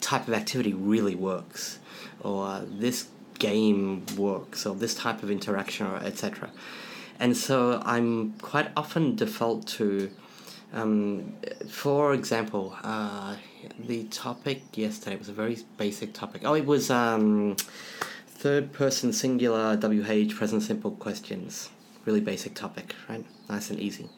type 0.00 0.28
of 0.28 0.34
activity 0.34 0.74
really 0.74 1.14
works, 1.14 1.78
or 2.20 2.60
this 2.68 3.08
game 3.38 4.04
works, 4.16 4.66
or 4.66 4.74
this 4.74 4.94
type 4.94 5.22
of 5.22 5.30
interaction, 5.30 5.86
or 5.86 5.96
etc. 5.96 6.50
And 7.18 7.36
so 7.36 7.80
I'm 7.84 8.32
quite 8.40 8.70
often 8.76 9.14
default 9.14 9.66
to 9.78 10.10
um, 10.72 11.34
for 11.68 12.14
example, 12.14 12.74
uh, 12.82 13.36
the 13.78 14.04
topic 14.04 14.62
yesterday 14.74 15.16
was 15.16 15.28
a 15.28 15.32
very 15.32 15.58
basic 15.76 16.14
topic. 16.14 16.42
Oh, 16.44 16.54
it 16.54 16.64
was 16.64 16.90
um, 16.90 17.56
third 18.26 18.72
person 18.72 19.12
singular 19.12 19.76
WH 19.76 20.34
present 20.34 20.62
simple 20.62 20.92
questions. 20.92 21.70
Really 22.06 22.20
basic 22.20 22.54
topic, 22.54 22.94
right? 23.08 23.24
Nice 23.48 23.70
and 23.70 23.78
easy. 23.78 24.08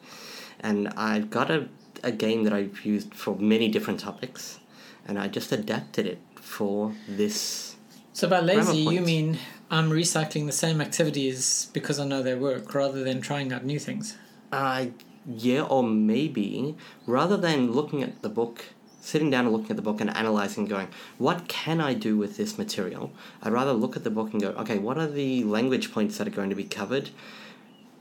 And 0.61 0.87
I've 0.95 1.29
got 1.29 1.51
a, 1.51 1.67
a 2.03 2.11
game 2.11 2.43
that 2.45 2.53
I've 2.53 2.85
used 2.85 3.13
for 3.13 3.35
many 3.35 3.67
different 3.67 3.99
topics, 3.99 4.59
and 5.05 5.19
I 5.19 5.27
just 5.27 5.51
adapted 5.51 6.07
it 6.07 6.19
for 6.35 6.93
this. 7.07 7.75
So 8.13 8.29
by 8.29 8.39
lazy, 8.39 8.77
you 8.77 9.01
mean 9.01 9.37
I'm 9.69 9.89
recycling 9.91 10.45
the 10.45 10.53
same 10.53 10.79
activities 10.79 11.69
because 11.73 11.99
I 11.99 12.05
know 12.05 12.23
they 12.23 12.33
work, 12.33 12.73
rather 12.73 13.03
than 13.03 13.19
trying 13.19 13.51
out 13.51 13.65
new 13.65 13.77
things. 13.77 14.17
Uh, 14.51 14.85
yeah, 15.27 15.61
or 15.61 15.83
maybe 15.83 16.75
rather 17.07 17.37
than 17.37 17.71
looking 17.71 18.03
at 18.03 18.21
the 18.21 18.29
book, 18.29 18.65
sitting 19.01 19.29
down 19.29 19.45
and 19.45 19.53
looking 19.53 19.71
at 19.71 19.75
the 19.75 19.81
book 19.81 20.01
and 20.01 20.15
analyzing, 20.15 20.63
and 20.63 20.69
going, 20.69 20.87
what 21.17 21.47
can 21.47 21.81
I 21.81 21.93
do 21.93 22.17
with 22.17 22.37
this 22.37 22.57
material? 22.57 23.11
I'd 23.41 23.53
rather 23.53 23.73
look 23.73 23.95
at 23.95 24.03
the 24.03 24.09
book 24.09 24.33
and 24.33 24.41
go, 24.41 24.49
okay, 24.49 24.77
what 24.77 24.97
are 24.97 25.07
the 25.07 25.43
language 25.43 25.91
points 25.91 26.17
that 26.17 26.27
are 26.27 26.31
going 26.31 26.49
to 26.49 26.55
be 26.55 26.63
covered? 26.63 27.09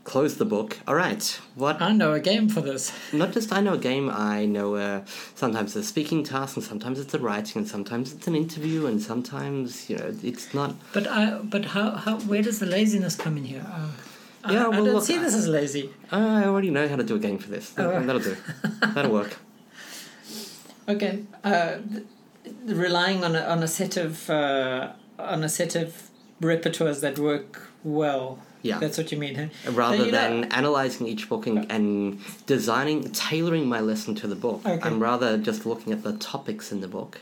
Close 0.04 0.36
the 0.36 0.44
book. 0.44 0.78
All 0.86 0.94
right, 0.94 1.40
what? 1.54 1.80
I 1.80 1.92
know 1.92 2.12
a 2.12 2.20
game 2.20 2.50
for 2.50 2.60
this. 2.60 2.92
Not 3.14 3.32
just 3.32 3.50
I 3.54 3.62
know 3.62 3.72
a 3.72 3.78
game. 3.78 4.10
I 4.10 4.44
know 4.44 4.74
uh, 4.74 5.04
sometimes 5.34 5.74
it's 5.74 5.86
a 5.86 5.88
speaking 5.88 6.22
task, 6.22 6.58
and 6.58 6.64
sometimes 6.64 7.00
it's 7.00 7.14
a 7.14 7.18
writing, 7.18 7.60
and 7.60 7.66
sometimes 7.66 8.12
it's 8.12 8.26
an 8.26 8.34
interview, 8.34 8.84
and 8.84 9.00
sometimes 9.00 9.88
you 9.88 9.96
know 9.96 10.14
it's 10.22 10.52
not. 10.52 10.74
But 10.92 11.06
I, 11.06 11.38
but 11.38 11.64
how, 11.64 11.92
how, 11.92 12.18
where 12.18 12.42
does 12.42 12.58
the 12.58 12.66
laziness 12.66 13.16
come 13.16 13.38
in 13.38 13.44
here? 13.44 13.64
Uh, 13.66 13.88
Yeah, 14.48 14.64
I, 14.64 14.68
well, 14.68 14.84
don't 14.84 14.94
look, 14.94 15.04
see 15.04 15.18
this 15.18 15.34
as 15.34 15.48
lazy. 15.48 15.90
I 16.10 16.44
already 16.44 16.70
know 16.70 16.86
how 16.88 16.96
to 16.96 17.02
do 17.04 17.16
a 17.16 17.18
game 17.18 17.38
for 17.38 17.48
this. 17.50 17.72
Oh. 17.78 18.00
That'll 18.00 18.20
do. 18.20 18.36
That'll 18.94 19.12
work. 19.12 19.36
Okay, 20.86 21.24
uh, 21.42 21.78
th- 21.90 22.04
relying 22.66 23.24
on 23.24 23.34
a, 23.34 23.40
on 23.40 23.62
a 23.62 23.66
set 23.68 23.96
of 23.96 24.28
uh, 24.28 24.92
on 25.18 25.42
a 25.42 25.48
set 25.48 25.74
of 25.76 26.10
repertoires 26.42 27.00
that 27.00 27.18
work 27.18 27.70
well. 27.84 28.38
Yeah. 28.60 28.78
That's 28.78 28.96
what 28.98 29.10
you 29.12 29.18
mean, 29.18 29.34
huh? 29.34 29.72
rather 29.72 29.96
you 29.96 30.12
know- 30.12 30.18
than 30.18 30.44
analyzing 30.52 31.06
each 31.06 31.28
book 31.28 31.46
and, 31.46 31.70
and 31.72 32.18
designing 32.46 33.10
tailoring 33.12 33.66
my 33.66 33.80
lesson 33.80 34.14
to 34.16 34.26
the 34.26 34.34
book 34.36 34.60
Okay. 34.64 34.80
i'm 34.88 35.00
rather 35.02 35.36
just 35.36 35.66
looking 35.66 35.92
at 35.92 36.02
the 36.02 36.14
topics 36.14 36.72
in 36.72 36.80
the 36.80 36.88
book 36.88 37.20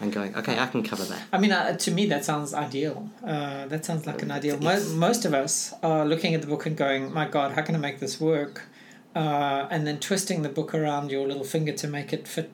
and 0.00 0.12
going 0.12 0.34
okay 0.34 0.58
i 0.58 0.66
can 0.66 0.82
cover 0.82 1.04
that 1.04 1.20
I 1.32 1.38
mean, 1.38 1.52
uh, 1.52 1.76
to 1.76 1.90
me, 1.90 2.06
that 2.06 2.24
sounds 2.24 2.52
ideal. 2.54 3.08
Uh, 3.24 3.66
that 3.66 3.84
sounds 3.84 4.06
like 4.06 4.22
an 4.22 4.30
ideal. 4.30 4.58
Mo- 4.58 4.88
most 4.94 5.24
of 5.24 5.32
us 5.32 5.72
are 5.82 6.04
looking 6.04 6.34
at 6.34 6.40
the 6.40 6.46
book 6.46 6.66
and 6.66 6.76
going, 6.76 7.12
"My 7.12 7.26
God, 7.28 7.52
how 7.52 7.62
can 7.62 7.74
I 7.74 7.78
make 7.78 8.00
this 8.00 8.20
work?" 8.20 8.62
Uh, 9.14 9.66
and 9.70 9.86
then 9.86 9.98
twisting 9.98 10.42
the 10.42 10.48
book 10.48 10.74
around 10.74 11.10
your 11.10 11.26
little 11.26 11.44
finger 11.44 11.72
to 11.72 11.86
make 11.88 12.12
it 12.12 12.26
fit 12.26 12.50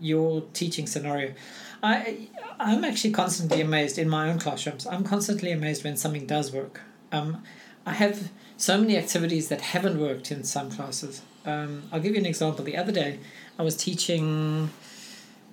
your 0.00 0.42
teaching 0.52 0.86
scenario. 0.86 1.34
I 1.82 2.28
I'm 2.58 2.84
actually 2.84 3.12
constantly 3.12 3.60
amazed 3.60 3.98
in 3.98 4.08
my 4.08 4.28
own 4.30 4.38
classrooms. 4.38 4.86
I'm 4.86 5.04
constantly 5.04 5.52
amazed 5.52 5.84
when 5.84 5.96
something 5.96 6.26
does 6.26 6.52
work. 6.52 6.80
Um, 7.12 7.42
I 7.84 7.92
have 7.92 8.30
so 8.56 8.78
many 8.78 8.96
activities 8.96 9.48
that 9.48 9.60
haven't 9.60 10.00
worked 10.00 10.32
in 10.32 10.42
some 10.42 10.70
classes. 10.70 11.22
Um, 11.44 11.84
I'll 11.92 12.00
give 12.00 12.14
you 12.14 12.20
an 12.20 12.26
example. 12.26 12.64
The 12.64 12.76
other 12.76 12.92
day, 12.92 13.20
I 13.58 13.62
was 13.62 13.76
teaching 13.76 14.70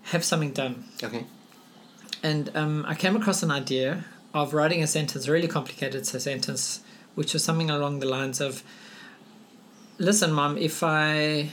have 0.08 0.24
something 0.24 0.52
done 0.52 0.84
okay 1.02 1.26
and 2.24 2.50
um, 2.56 2.86
I 2.88 2.96
came 2.96 3.15
across 3.15 3.44
an 3.44 3.51
idea 3.51 4.06
of 4.34 4.53
writing 4.53 4.82
a 4.82 4.88
sentence, 4.88 5.27
a 5.27 5.32
really 5.32 5.48
complicated 5.48 6.08
sentence, 6.08 6.82
which 7.15 7.34
was 7.34 7.44
something 7.44 7.70
along 7.70 8.00
the 8.00 8.08
lines 8.08 8.42
of, 8.42 8.63
"Listen, 10.00 10.32
mom, 10.32 10.58
if 10.58 10.82
I, 10.82 11.50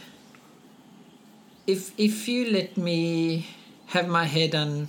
if 1.67 1.93
if 1.99 2.29
you 2.29 2.51
let 2.51 2.77
me 2.77 3.47
have 3.87 4.09
my 4.09 4.25
hair 4.25 4.49
done 4.49 4.89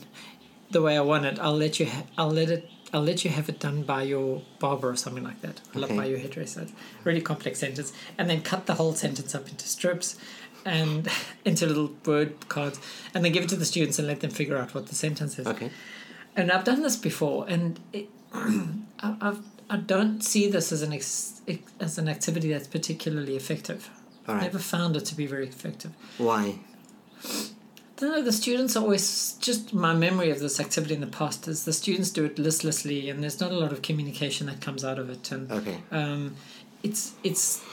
the 0.70 0.82
way 0.82 0.96
I 0.98 1.02
want 1.02 1.26
it, 1.26 1.40
I'll 1.40 1.58
let 1.58 1.80
you. 1.80 1.88
Ha- 1.88 2.04
I'll 2.18 2.32
let 2.32 2.50
it. 2.50 2.70
I'll 2.94 3.02
let 3.04 3.24
you 3.24 3.32
have 3.32 3.48
it 3.50 3.60
done 3.60 3.84
by 3.84 4.04
your 4.04 4.42
barber 4.60 4.90
or 4.90 4.98
something 4.98 5.24
like 5.24 5.42
that. 5.42 5.62
Okay. 5.76 5.96
by 5.96 6.06
your 6.06 6.20
hairdresser. 6.20 6.68
Really 7.04 7.22
complex 7.22 7.60
sentence, 7.60 7.92
and 8.18 8.30
then 8.30 8.42
cut 8.42 8.66
the 8.68 8.76
whole 8.76 8.94
sentence 8.94 9.34
up 9.34 9.48
into 9.50 9.68
strips, 9.68 10.18
and 10.66 11.08
into 11.46 11.66
little 11.66 11.92
word 12.06 12.34
cards, 12.50 12.80
and 13.14 13.24
then 13.24 13.32
give 13.32 13.44
it 13.44 13.50
to 13.50 13.56
the 13.56 13.66
students 13.66 14.00
and 14.00 14.08
let 14.08 14.20
them 14.20 14.32
figure 14.32 14.58
out 14.58 14.74
what 14.74 14.88
the 14.88 14.96
sentence 14.96 15.40
is. 15.40 15.48
okay 15.48 15.72
And 16.36 16.52
I've 16.52 16.64
done 16.64 16.82
this 16.82 16.96
before, 16.96 17.46
and 17.48 17.80
it, 17.94 18.08
I, 18.34 19.16
I've, 19.22 19.40
I 19.70 19.78
don't 19.78 20.22
see 20.22 20.50
this 20.50 20.72
as 20.72 20.82
an 20.82 20.94
ex, 20.94 21.42
as 21.80 21.98
an 21.98 22.08
activity 22.10 22.52
that's 22.52 22.68
particularly 22.68 23.36
effective. 23.36 23.90
all 24.28 24.36
right 24.36 24.44
Never 24.44 24.60
found 24.60 24.96
it 24.96 25.06
to 25.06 25.16
be 25.16 25.26
very 25.28 25.48
effective. 25.48 25.92
why 26.18 26.60
I 27.24 28.04
don't 28.06 28.16
know, 28.16 28.22
the 28.24 28.34
students 28.34 28.76
are 28.76 28.82
always 28.82 29.34
just 29.34 29.76
my 29.76 29.94
memory 29.94 30.32
of 30.32 30.40
this 30.40 30.60
activity 30.60 30.96
in 30.96 31.02
the 31.02 31.08
past 31.08 31.48
is 31.48 31.66
the 31.66 31.74
students 31.74 32.10
do 32.10 32.26
it 32.26 32.40
listlessly, 32.40 33.10
and 33.12 33.22
there's 33.22 33.40
not 33.40 33.52
a 33.52 33.56
lot 33.56 33.72
of 33.72 33.84
communication 33.84 34.48
that 34.48 34.60
comes 34.60 34.84
out 34.84 34.98
of 34.98 35.10
it, 35.12 35.32
and 35.32 35.52
okay 35.52 35.78
um, 35.92 36.36
it's 36.82 37.14
it's 37.24 37.64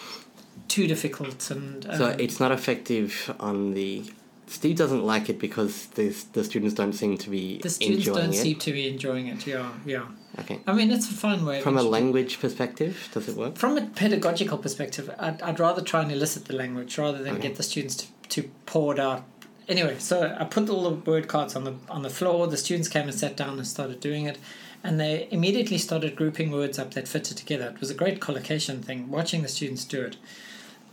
too 0.68 0.86
difficult, 0.86 1.50
and 1.50 1.86
um, 1.86 1.96
so 1.96 2.06
it's 2.18 2.38
not 2.38 2.52
effective 2.52 3.34
on 3.40 3.74
the 3.74 4.04
steve 4.46 4.76
doesn't 4.76 5.04
like 5.04 5.28
it 5.28 5.38
because 5.38 5.86
the, 5.88 6.08
the 6.32 6.42
students 6.42 6.74
don't 6.74 6.94
seem 6.94 7.18
to 7.18 7.28
be 7.30 7.58
the 7.58 7.68
students 7.68 8.06
enjoying 8.06 8.24
don't 8.24 8.34
it 8.34 8.38
seem 8.38 8.58
to 8.58 8.72
be 8.72 8.88
enjoying 8.88 9.26
it. 9.28 9.46
Yeah, 9.46 9.70
yeah. 9.84 10.06
okay 10.40 10.60
I 10.66 10.72
mean, 10.72 10.90
it's 10.90 11.10
a 11.10 11.14
fun 11.14 11.44
way. 11.44 11.60
from 11.60 11.76
a 11.76 11.82
language 11.82 12.40
perspective 12.40 13.08
does 13.12 13.28
it 13.28 13.36
work 13.36 13.56
From 13.56 13.76
a 13.76 13.82
pedagogical 13.82 14.58
perspective, 14.58 15.10
I'd, 15.18 15.42
I'd 15.42 15.60
rather 15.60 15.82
try 15.82 16.02
and 16.02 16.10
elicit 16.12 16.46
the 16.46 16.56
language 16.56 16.96
rather 16.98 17.18
than 17.22 17.34
Okay. 17.34 17.48
get 17.48 17.56
the 17.56 17.62
students 17.62 17.96
to, 17.96 18.06
to 18.28 18.50
pour 18.66 18.94
it 18.94 19.00
out. 19.00 19.24
Anyway, 19.68 19.96
so 19.98 20.34
I 20.40 20.44
put 20.44 20.70
all 20.70 20.82
the 20.88 21.10
word 21.10 21.28
cards 21.28 21.54
on 21.54 21.64
the 21.64 21.74
on 21.90 22.00
the 22.02 22.08
floor. 22.10 22.46
The 22.46 22.56
students 22.56 22.88
came 22.88 23.02
and 23.02 23.14
sat 23.14 23.36
down 23.36 23.58
and 23.58 23.66
started 23.66 24.00
doing 24.00 24.24
it, 24.24 24.38
and 24.82 24.98
they 24.98 25.28
immediately 25.30 25.76
started 25.76 26.16
grouping 26.16 26.50
words 26.50 26.78
up 26.78 26.94
that 26.94 27.06
fitted 27.06 27.36
together. 27.36 27.66
It 27.74 27.80
was 27.80 27.90
a 27.90 27.94
great 27.94 28.18
collocation 28.18 28.80
thing. 28.82 29.10
Watching 29.10 29.42
the 29.42 29.48
students 29.48 29.84
do 29.84 30.00
it, 30.00 30.16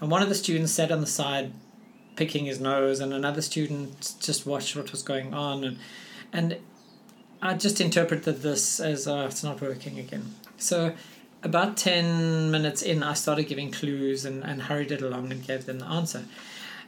and 0.02 0.12
one 0.12 0.22
of 0.22 0.30
the 0.30 0.36
students 0.36 0.72
sat 0.72 0.92
on 0.92 1.02
the 1.02 1.08
side, 1.08 1.52
picking 2.16 2.46
his 2.46 2.60
nose, 2.60 3.00
and 3.00 3.14
another 3.14 3.42
student 3.42 4.16
just 4.20 4.46
watched 4.46 4.76
what 4.76 4.92
was 4.92 5.04
going 5.04 5.34
on, 5.34 5.64
and 5.64 5.78
and 6.34 6.58
I 7.42 7.54
just 7.54 7.80
interpreted 7.82 8.42
this 8.42 8.80
as 8.80 9.08
uh, 9.08 9.28
it's 9.30 9.44
not 9.44 9.62
working 9.62 10.00
again. 10.00 10.36
So 10.58 10.94
about 11.44 11.78
10 11.78 12.50
minutes 12.50 12.82
in, 12.82 13.04
I 13.04 13.14
started 13.14 13.44
giving 13.48 13.72
clues 13.72 14.26
and, 14.26 14.44
and 14.44 14.64
hurried 14.64 14.92
it 14.92 15.02
along 15.02 15.32
and 15.32 15.46
gave 15.46 15.66
them 15.66 15.80
the 15.80 15.86
answer. 15.86 16.26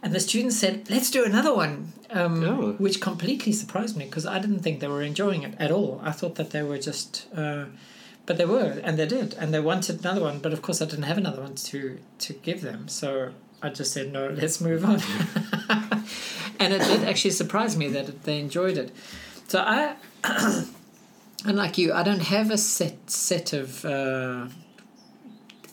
And 0.01 0.13
the 0.13 0.19
students 0.19 0.57
said, 0.57 0.89
let's 0.89 1.11
do 1.11 1.23
another 1.23 1.53
one, 1.53 1.93
um, 2.09 2.43
Oh. 2.43 2.71
which 2.79 2.99
completely 2.99 3.51
surprised 3.51 3.95
me 3.97 4.05
because 4.05 4.25
I 4.25 4.39
didn't 4.39 4.59
think 4.59 4.79
they 4.79 4.87
were 4.87 5.03
enjoying 5.03 5.43
it 5.43 5.53
at 5.59 5.69
all. 5.71 6.01
I 6.03 6.11
thought 6.11 6.35
that 6.35 6.49
they 6.51 6.63
were 6.63 6.79
just, 6.79 7.27
uh, 7.35 7.65
but 8.27 8.37
they 8.37 8.45
were, 8.45 8.79
and 8.83 8.99
they 8.99 9.07
did, 9.07 9.33
and 9.35 9.53
they 9.53 9.59
wanted 9.59 10.01
another 10.01 10.21
one. 10.21 10.39
But 10.39 10.53
of 10.53 10.61
course, 10.61 10.81
I 10.81 10.85
didn't 10.85 11.03
have 11.05 11.17
another 11.17 11.41
one 11.41 11.55
to, 11.55 11.97
to 12.19 12.33
give 12.33 12.61
them. 12.61 12.89
So 12.89 13.31
I 13.61 13.69
just 13.69 13.93
said, 13.93 14.11
no, 14.11 14.27
let's 14.41 14.61
move 14.61 14.85
on. 14.85 15.01
and 16.59 16.73
it 16.73 16.81
did 16.81 17.05
actually 17.05 17.31
surprise 17.31 17.75
me 17.75 17.87
that 17.87 18.23
they 18.25 18.39
enjoyed 18.39 18.77
it. 18.77 18.91
So 19.47 19.63
I, 19.65 19.95
unlike 21.45 21.77
you, 21.77 21.93
I 21.93 22.03
don't 22.03 22.21
have 22.23 22.51
a 22.51 22.57
set 22.57 23.09
set 23.09 23.53
of 23.53 23.85
uh, 23.85 24.47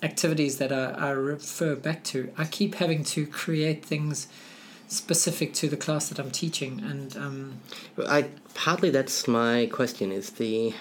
activities 0.05 0.59
that 0.59 0.73
I, 0.73 0.93
I 0.93 1.11
refer 1.11 1.75
back 1.75 2.05
to. 2.05 2.33
I 2.39 2.45
keep 2.45 2.77
having 2.77 3.03
to 3.05 3.27
create 3.27 3.85
things 3.85 4.29
specific 4.87 5.55
to 5.55 5.69
the 5.69 5.77
class 5.77 6.09
that 6.09 6.21
I'm 6.21 6.31
teaching, 6.31 6.81
and 6.85 7.17
um, 7.17 7.61
I 8.07 8.29
partly 8.55 8.91
that's 8.91 9.27
my 9.27 9.67
question 9.73 10.13
is 10.13 10.31
the 10.31 10.73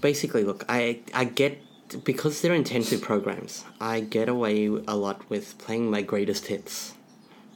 basically 0.00 0.44
look 0.44 0.64
I 0.68 1.00
I 1.14 1.24
get 1.24 1.62
because 2.04 2.40
they're 2.40 2.54
intensive 2.54 3.00
programs 3.00 3.64
I 3.80 4.00
get 4.00 4.28
away 4.28 4.66
a 4.66 4.96
lot 4.96 5.28
with 5.30 5.58
playing 5.58 5.90
my 5.90 6.02
greatest 6.02 6.46
hits. 6.46 6.94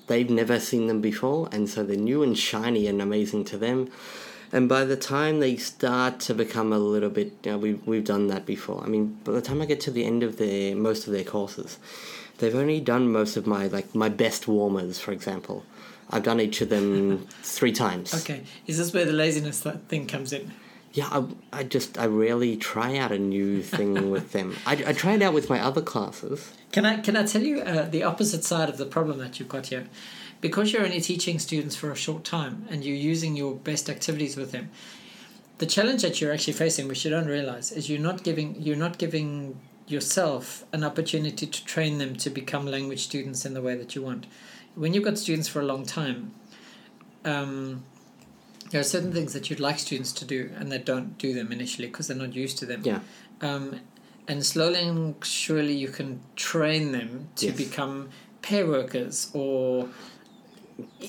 They've 0.07 0.29
never 0.29 0.59
seen 0.59 0.89
them 0.89 1.01
before, 1.01 1.49
and 1.53 1.69
so 1.69 1.85
they're 1.85 1.97
new 1.97 2.23
and 2.23 2.37
shiny 2.37 2.87
and 2.87 3.01
amazing 3.01 3.45
to 3.47 3.57
them. 3.57 3.91
And 4.53 4.69
by 4.69 4.85
the 4.85 4.97
time 4.97 5.41
they 5.41 5.57
start 5.57 6.21
to 6.21 6.35
become 6.35 6.73
a 6.73 6.79
little 6.79 7.09
bit, 7.09 7.33
you 7.45 7.53
know, 7.53 7.59
we've, 7.59 7.87
we've 7.87 8.05
done 8.05 8.27
that 8.27 8.45
before. 8.45 8.83
I 8.85 8.89
mean, 8.89 9.19
by 9.25 9.33
the 9.33 9.41
time 9.41 9.63
I 9.63 9.65
get 9.65 9.81
to 9.83 9.91
the 9.91 10.05
end 10.05 10.23
of 10.23 10.37
their 10.37 10.77
most 10.77 11.07
of 11.07 11.13
their 11.13 11.25
courses, 11.25 11.79
they've 12.39 12.55
only 12.55 12.81
done 12.81 13.11
most 13.11 13.37
of 13.37 13.47
my 13.47 13.69
like 13.69 13.95
my 13.95 14.09
best 14.11 14.47
warmers, 14.47 14.99
for 14.99 15.13
example. 15.13 15.65
I've 16.11 16.25
done 16.25 16.41
each 16.41 16.61
of 16.61 16.69
them 16.69 17.27
three 17.43 17.73
times. 17.73 18.13
okay, 18.13 18.43
is 18.67 18.77
this 18.77 18.93
where 18.93 19.07
the 19.07 19.13
laziness 19.13 19.63
th- 19.63 19.77
thing 19.89 20.07
comes 20.07 20.33
in? 20.33 20.53
Yeah, 20.93 21.09
I, 21.11 21.25
I 21.61 21.65
just 21.65 21.99
I 21.99 22.07
rarely 22.07 22.57
try 22.57 22.99
out 22.99 23.13
a 23.13 23.19
new 23.19 23.63
thing 23.63 24.11
with 24.15 24.33
them. 24.33 24.57
I, 24.67 24.73
I 24.87 24.93
try 24.93 25.15
it 25.15 25.23
out 25.23 25.33
with 25.33 25.49
my 25.49 25.61
other 25.61 25.81
classes. 25.81 26.53
Can 26.71 26.85
I 26.85 27.01
can 27.01 27.17
I 27.17 27.25
tell 27.25 27.43
you 27.43 27.61
uh, 27.61 27.89
the 27.89 28.03
opposite 28.03 28.45
side 28.45 28.69
of 28.69 28.79
the 28.79 28.87
problem 28.87 29.19
that 29.19 29.39
you've 29.39 29.49
got 29.49 29.67
here? 29.67 29.87
Because 30.41 30.73
you're 30.73 30.85
only 30.85 31.01
teaching 31.01 31.39
students 31.39 31.77
for 31.77 31.91
a 31.91 31.97
short 31.97 32.25
time 32.25 32.67
and 32.69 32.85
you're 32.85 32.97
using 32.97 33.37
your 33.37 33.55
best 33.55 33.89
activities 33.89 34.37
with 34.37 34.51
them. 34.51 34.71
The 35.59 35.67
challenge 35.67 36.03
that 36.03 36.21
you're 36.21 36.33
actually 36.33 36.55
facing, 36.55 36.89
which 36.89 37.05
you 37.05 37.11
don't 37.11 37.27
realize, 37.27 37.71
is 37.71 37.89
you're 37.89 38.01
not 38.01 38.25
giving 38.25 38.61
you're 38.61 38.77
not 38.77 38.99
giving 38.99 39.59
yourself 39.87 40.65
an 40.73 40.85
opportunity 40.85 41.47
to 41.47 41.65
train 41.65 41.99
them 41.99 42.17
to 42.17 42.31
become 42.31 42.67
language 42.67 43.05
students 43.05 43.45
in 43.45 43.55
the 43.55 43.63
way 43.63 43.77
that 43.77 43.95
you 43.95 44.03
want. 44.03 44.27
When 44.75 44.95
you've 44.95 45.05
got 45.05 45.19
students 45.19 45.49
for 45.49 45.61
a 45.61 45.65
long 45.65 45.85
time, 45.85 46.33
um, 47.25 47.85
there 48.73 48.81
are 48.81 48.85
certain 48.85 49.13
things 49.13 49.33
that 49.35 49.49
you'd 49.49 49.61
like 49.61 49.79
students 49.79 50.13
to 50.13 50.25
do 50.25 50.51
and 50.59 50.73
they 50.73 50.79
don't 50.79 51.17
do 51.19 51.33
them 51.35 51.53
initially 51.53 51.87
because 51.89 52.09
they're 52.09 52.17
not 52.17 52.35
used 52.35 52.59
to 52.59 52.67
them 52.67 52.81
Yeah. 52.85 53.01
um, 53.41 53.81
and 54.27 54.45
slowly 54.45 54.81
and 54.89 55.15
surely 55.25 55.75
you 55.75 55.89
can 55.89 56.21
train 56.37 56.93
them 56.93 57.29
to 57.37 57.47
Yes. 57.47 57.57
become 57.57 58.09
pair 58.41 58.67
workers 58.67 59.31
or 59.35 59.89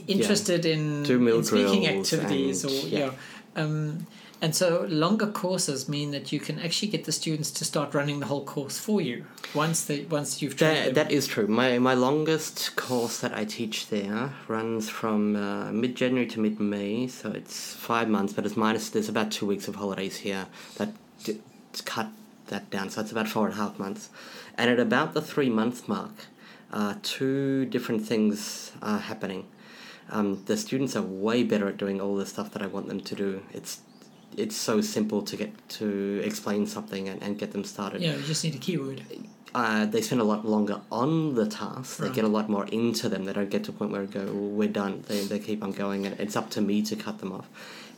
interested 0.08 0.66
in, 0.66 1.06
in 1.06 1.44
speaking 1.44 1.88
activities 1.88 2.66
or 2.66 2.88
yeah. 2.88 3.00
yeah. 3.00 3.12
Um, 3.56 4.08
and 4.44 4.54
so 4.54 4.86
longer 4.90 5.28
courses 5.28 5.88
mean 5.88 6.12
that 6.12 6.34
you 6.34 6.40
can 6.48 6.60
actually 6.60 6.90
get 6.90 7.06
the 7.06 7.14
students 7.14 7.50
to 7.50 7.64
start 7.64 7.94
running 7.94 8.20
the 8.20 8.26
whole 8.26 8.44
course 8.44 8.78
for 8.78 9.00
you 9.00 9.24
once 9.56 9.86
they 9.86 10.02
once 10.04 10.42
you've 10.42 10.58
trained 10.58 10.88
That, 10.88 10.96
that 10.96 11.12
is 11.12 11.28
true. 11.28 11.48
My 11.48 11.80
my 11.80 11.94
longest 11.94 12.76
course 12.76 13.20
that 13.22 13.34
I 13.34 13.46
teach 13.46 13.88
there 13.88 14.34
runs 14.50 14.90
from 14.90 15.38
uh, 15.38 15.72
mid 15.72 15.96
January 15.96 16.28
to 16.28 16.42
mid 16.42 16.60
May, 16.60 17.08
so 17.08 17.32
it's 17.32 17.74
five 17.74 18.10
months. 18.10 18.34
But 18.34 18.46
it's 18.46 18.58
minus. 18.58 18.90
There's 18.90 19.08
about 19.08 19.32
two 19.32 19.46
weeks 19.46 19.70
of 19.70 19.76
holidays 19.76 20.18
here 20.18 20.48
that 20.78 20.90
d- 21.24 21.40
cut 21.86 22.10
that 22.48 22.70
down, 22.70 22.90
so 22.90 23.00
it's 23.00 23.14
about 23.14 23.30
four 23.30 23.46
and 23.46 23.54
a 23.54 23.58
half 23.58 23.80
months. 23.80 24.10
And 24.58 24.70
at 24.70 24.80
about 24.80 25.14
the 25.14 25.22
three 25.22 25.50
month 25.50 25.88
mark, 25.88 26.16
uh, 26.74 26.96
two 27.02 27.66
different 27.68 28.06
things 28.06 28.74
are 28.82 29.00
happening. 29.00 29.48
Um, 30.10 30.44
the 30.46 30.58
students 30.58 30.98
are 30.98 31.02
way 31.02 31.44
better 31.44 31.70
at 31.70 31.78
doing 31.78 32.02
all 32.02 32.18
the 32.18 32.26
stuff 32.26 32.52
that 32.52 32.62
I 32.62 32.68
want 32.68 32.90
them 32.90 33.00
to 33.00 33.16
do. 33.16 33.44
It's 33.54 33.80
it's 34.38 34.56
so 34.56 34.82
simple 34.82 35.22
to 35.22 35.36
get 35.38 35.52
to 35.70 36.22
explain 36.24 36.66
something 36.68 37.08
and, 37.10 37.22
and 37.24 37.38
get 37.40 37.52
them 37.52 37.64
started 37.64 38.02
yeah, 38.02 38.16
you 38.16 38.24
just 38.24 38.44
need 38.44 38.56
a 38.56 38.58
keyword. 38.58 39.02
uh, 39.56 39.86
they 39.86 40.02
spend 40.02 40.20
a 40.22 40.24
lot 40.24 40.46
longer 40.46 40.82
on 40.92 41.36
the 41.36 41.46
task. 41.46 41.98
They 41.98 42.10
get 42.10 42.24
a 42.24 42.28
lot 42.28 42.50
more 42.50 42.66
into 42.68 43.08
them. 43.10 43.26
They 43.26 43.34
don't 43.34 43.50
get 43.50 43.64
to 43.66 43.72
a 43.72 43.74
point 43.74 43.92
where 43.92 44.06
go, 44.06 44.26
we're 44.34 44.68
done. 44.68 45.04
They, 45.08 45.22
they 45.26 45.40
keep 45.40 45.64
on 45.64 45.72
going, 45.72 46.06
and 46.08 46.20
it's 46.20 46.36
up 46.36 46.50
to 46.52 46.62
me 46.62 46.82
to 46.84 46.96
cut 46.96 47.20
them 47.20 47.32
off. 47.32 47.48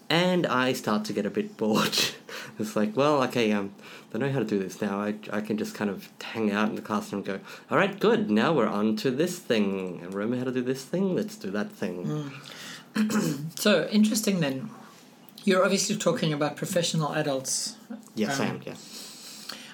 And 0.09 0.45
I 0.45 0.73
start 0.73 1.05
to 1.05 1.13
get 1.13 1.25
a 1.25 1.29
bit 1.29 1.55
bored. 1.57 1.97
it's 2.59 2.75
like, 2.75 2.95
well, 2.95 3.23
okay, 3.23 3.51
um, 3.53 3.73
I 4.13 4.17
know 4.17 4.31
how 4.31 4.39
to 4.39 4.45
do 4.45 4.59
this 4.59 4.81
now. 4.81 4.99
I, 4.99 5.15
I 5.31 5.41
can 5.41 5.57
just 5.57 5.73
kind 5.73 5.89
of 5.89 6.09
hang 6.21 6.51
out 6.51 6.69
in 6.69 6.75
the 6.75 6.81
classroom 6.81 7.19
and 7.19 7.25
go, 7.25 7.39
all 7.71 7.77
right, 7.77 7.97
good. 7.99 8.29
Now 8.29 8.53
we're 8.53 8.67
on 8.67 8.95
to 8.97 9.09
this 9.09 9.39
thing. 9.39 9.99
And 10.03 10.13
remember 10.13 10.37
how 10.37 10.43
to 10.43 10.51
do 10.51 10.61
this 10.61 10.83
thing? 10.83 11.15
Let's 11.15 11.35
do 11.37 11.49
that 11.51 11.71
thing. 11.71 12.31
So 13.55 13.87
interesting 13.91 14.39
then. 14.39 14.69
You're 15.45 15.63
obviously 15.63 15.95
talking 15.95 16.33
about 16.33 16.55
professional 16.57 17.13
adults 17.13 17.75
Yes, 18.15 18.39
I 18.39 18.45
Um, 18.47 18.55
am. 18.55 18.61
Yeah. 18.65 18.75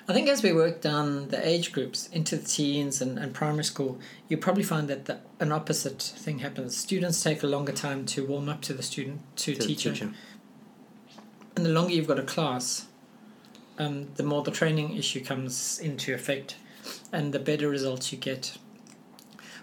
I 0.07 0.13
think 0.13 0.27
as 0.27 0.43
we 0.43 0.51
work 0.51 0.81
down 0.81 1.29
the 1.29 1.47
age 1.47 1.71
groups 1.71 2.09
into 2.11 2.35
the 2.35 2.43
teens 2.45 3.01
and, 3.01 3.17
and 3.17 3.33
primary 3.33 3.63
school, 3.63 3.97
you 4.27 4.35
probably 4.35 4.63
find 4.63 4.89
that 4.89 5.05
the, 5.05 5.19
an 5.39 5.51
opposite 5.53 6.01
thing 6.01 6.39
happens. 6.39 6.75
Students 6.75 7.23
take 7.23 7.43
a 7.43 7.47
longer 7.47 7.71
time 7.71 8.05
to 8.07 8.25
warm 8.25 8.49
up 8.49 8.61
to 8.63 8.73
the 8.73 8.83
student 8.83 9.21
to, 9.37 9.53
To 9.55 9.61
teacher. 9.67 9.91
teacher. 9.93 10.11
and 11.55 11.65
the 11.65 11.69
longer 11.69 11.93
you've 11.93 12.07
got 12.07 12.19
a 12.19 12.23
class, 12.23 12.87
um, 13.77 14.07
the 14.15 14.23
more 14.23 14.43
the 14.43 14.51
training 14.51 14.97
issue 14.97 15.23
comes 15.23 15.79
into 15.79 16.13
effect, 16.13 16.55
and 17.13 17.33
the 17.33 17.39
better 17.39 17.69
results 17.69 18.11
you 18.11 18.17
get. 18.17 18.57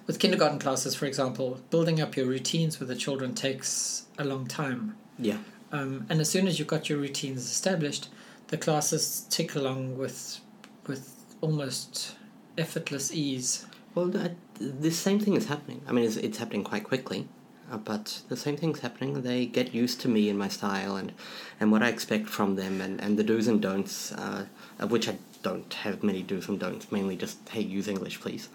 With 0.07 0.19
kindergarten 0.19 0.59
classes, 0.59 0.95
for 0.95 1.05
example, 1.07 1.61
building 1.71 2.01
up 2.01 2.17
your 2.17 2.25
routines 2.27 2.79
with 2.79 2.89
the 2.89 2.97
children 2.97 3.35
takes 3.35 4.07
a 4.19 4.25
long 4.25 4.47
time. 4.47 4.97
Yeah. 5.19 5.39
Um, 5.71 6.07
and 6.09 6.21
as 6.21 6.31
soon 6.31 6.47
as 6.47 6.59
you've 6.59 6.69
got 6.69 6.89
your 6.89 6.99
routines 6.99 7.43
established, 7.45 8.09
the 8.49 8.57
classes 8.57 9.27
tick 9.29 9.55
along 9.55 9.99
with 9.99 10.41
with 10.87 11.15
almost 11.41 12.17
effortless 12.57 13.13
ease. 13.13 13.67
Well, 13.95 14.07
that, 14.09 14.33
the 14.59 14.91
same 14.91 15.21
thing 15.21 15.35
is 15.35 15.47
happening. 15.47 15.83
I 15.87 15.93
mean, 15.93 16.05
it's, 16.05 16.17
it's 16.17 16.39
happening 16.39 16.65
quite 16.65 16.85
quickly, 16.85 17.29
uh, 17.71 17.79
but 17.79 18.23
the 18.29 18.37
same 18.37 18.57
thing's 18.57 18.81
happening. 18.81 19.23
They 19.23 19.47
get 19.47 19.75
used 19.75 20.01
to 20.03 20.09
me 20.09 20.29
and 20.29 20.39
my 20.39 20.49
style 20.49 20.97
and, 20.97 21.13
and 21.61 21.71
what 21.71 21.83
I 21.83 21.89
expect 21.89 22.29
from 22.29 22.57
them 22.57 22.81
and, 22.81 23.01
and 23.01 23.19
the 23.19 23.25
do's 23.25 23.49
and 23.49 23.61
don'ts, 23.61 24.13
uh, 24.13 24.47
of 24.79 24.91
which 24.91 25.09
I 25.09 25.19
don't 25.43 25.73
have 25.75 26.03
many 26.03 26.23
do's 26.23 26.49
and 26.49 26.59
don'ts, 26.59 26.91
mainly 26.91 27.17
just, 27.17 27.49
hey, 27.49 27.61
use 27.61 27.89
English, 27.89 28.21
please. 28.21 28.49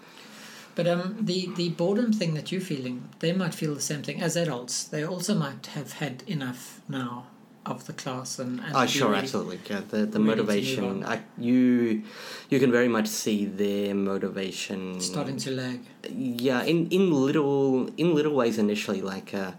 But 0.74 0.86
um, 0.88 1.16
the 1.20 1.48
the 1.56 1.68
boredom 1.70 2.12
thing 2.12 2.34
that 2.34 2.50
you're 2.50 2.60
feeling, 2.60 3.08
they 3.20 3.32
might 3.32 3.54
feel 3.54 3.74
the 3.74 3.80
same 3.80 4.02
thing 4.02 4.20
as 4.22 4.36
adults. 4.36 4.84
They 4.84 5.04
also 5.04 5.34
might 5.34 5.66
have 5.68 5.92
had 5.94 6.22
enough 6.26 6.80
now 6.88 7.26
of 7.66 7.86
the 7.86 7.92
class 7.92 8.38
and. 8.38 8.60
and 8.60 8.74
Oh, 8.76 8.84
sure, 8.86 9.10
ready- 9.10 9.22
absolutely. 9.22 9.58
Yeah, 9.70 9.80
the, 9.88 9.98
the 9.98 10.04
ready 10.04 10.12
to 10.12 10.18
move 10.18 10.26
motivation. 10.26 11.04
I, 11.04 11.22
you, 11.38 12.02
you 12.50 12.58
can 12.60 12.70
very 12.72 12.88
much 12.88 13.06
see 13.06 13.46
their 13.46 13.94
motivation. 13.94 15.00
Starting 15.00 15.36
to 15.38 15.50
lag. 15.50 15.80
yeah 16.10 16.62
in 16.64 16.88
in 16.88 17.10
little 17.12 17.88
in 17.96 18.14
little 18.14 18.34
ways 18.34 18.58
initially 18.58 19.00
like 19.00 19.32
uh 19.32 19.52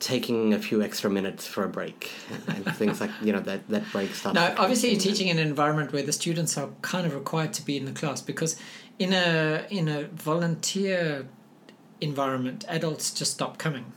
taking 0.00 0.52
a 0.52 0.58
few 0.58 0.82
extra 0.82 1.08
minutes 1.08 1.46
for 1.46 1.64
a 1.64 1.68
break 1.68 2.10
and 2.48 2.64
things 2.76 3.00
like 3.00 3.10
you 3.22 3.32
know 3.32 3.40
that 3.40 3.66
that 3.68 3.84
break 3.92 4.14
starts 4.14 4.34
Now, 4.34 4.54
obviously, 4.58 4.90
you're 4.90 5.00
teaching 5.00 5.28
in 5.28 5.38
an 5.38 5.46
environment 5.46 5.92
where 5.92 6.02
the 6.02 6.12
students 6.12 6.58
are 6.58 6.68
kind 6.82 7.06
of 7.06 7.14
required 7.14 7.52
to 7.54 7.62
be 7.64 7.76
in 7.76 7.84
the 7.84 7.92
class 7.92 8.20
because 8.20 8.56
in 8.98 9.12
a 9.12 9.66
in 9.70 9.88
a 9.88 10.04
volunteer 10.04 11.26
environment, 12.00 12.64
adults 12.68 13.10
just 13.10 13.32
stop 13.32 13.58
coming. 13.58 13.92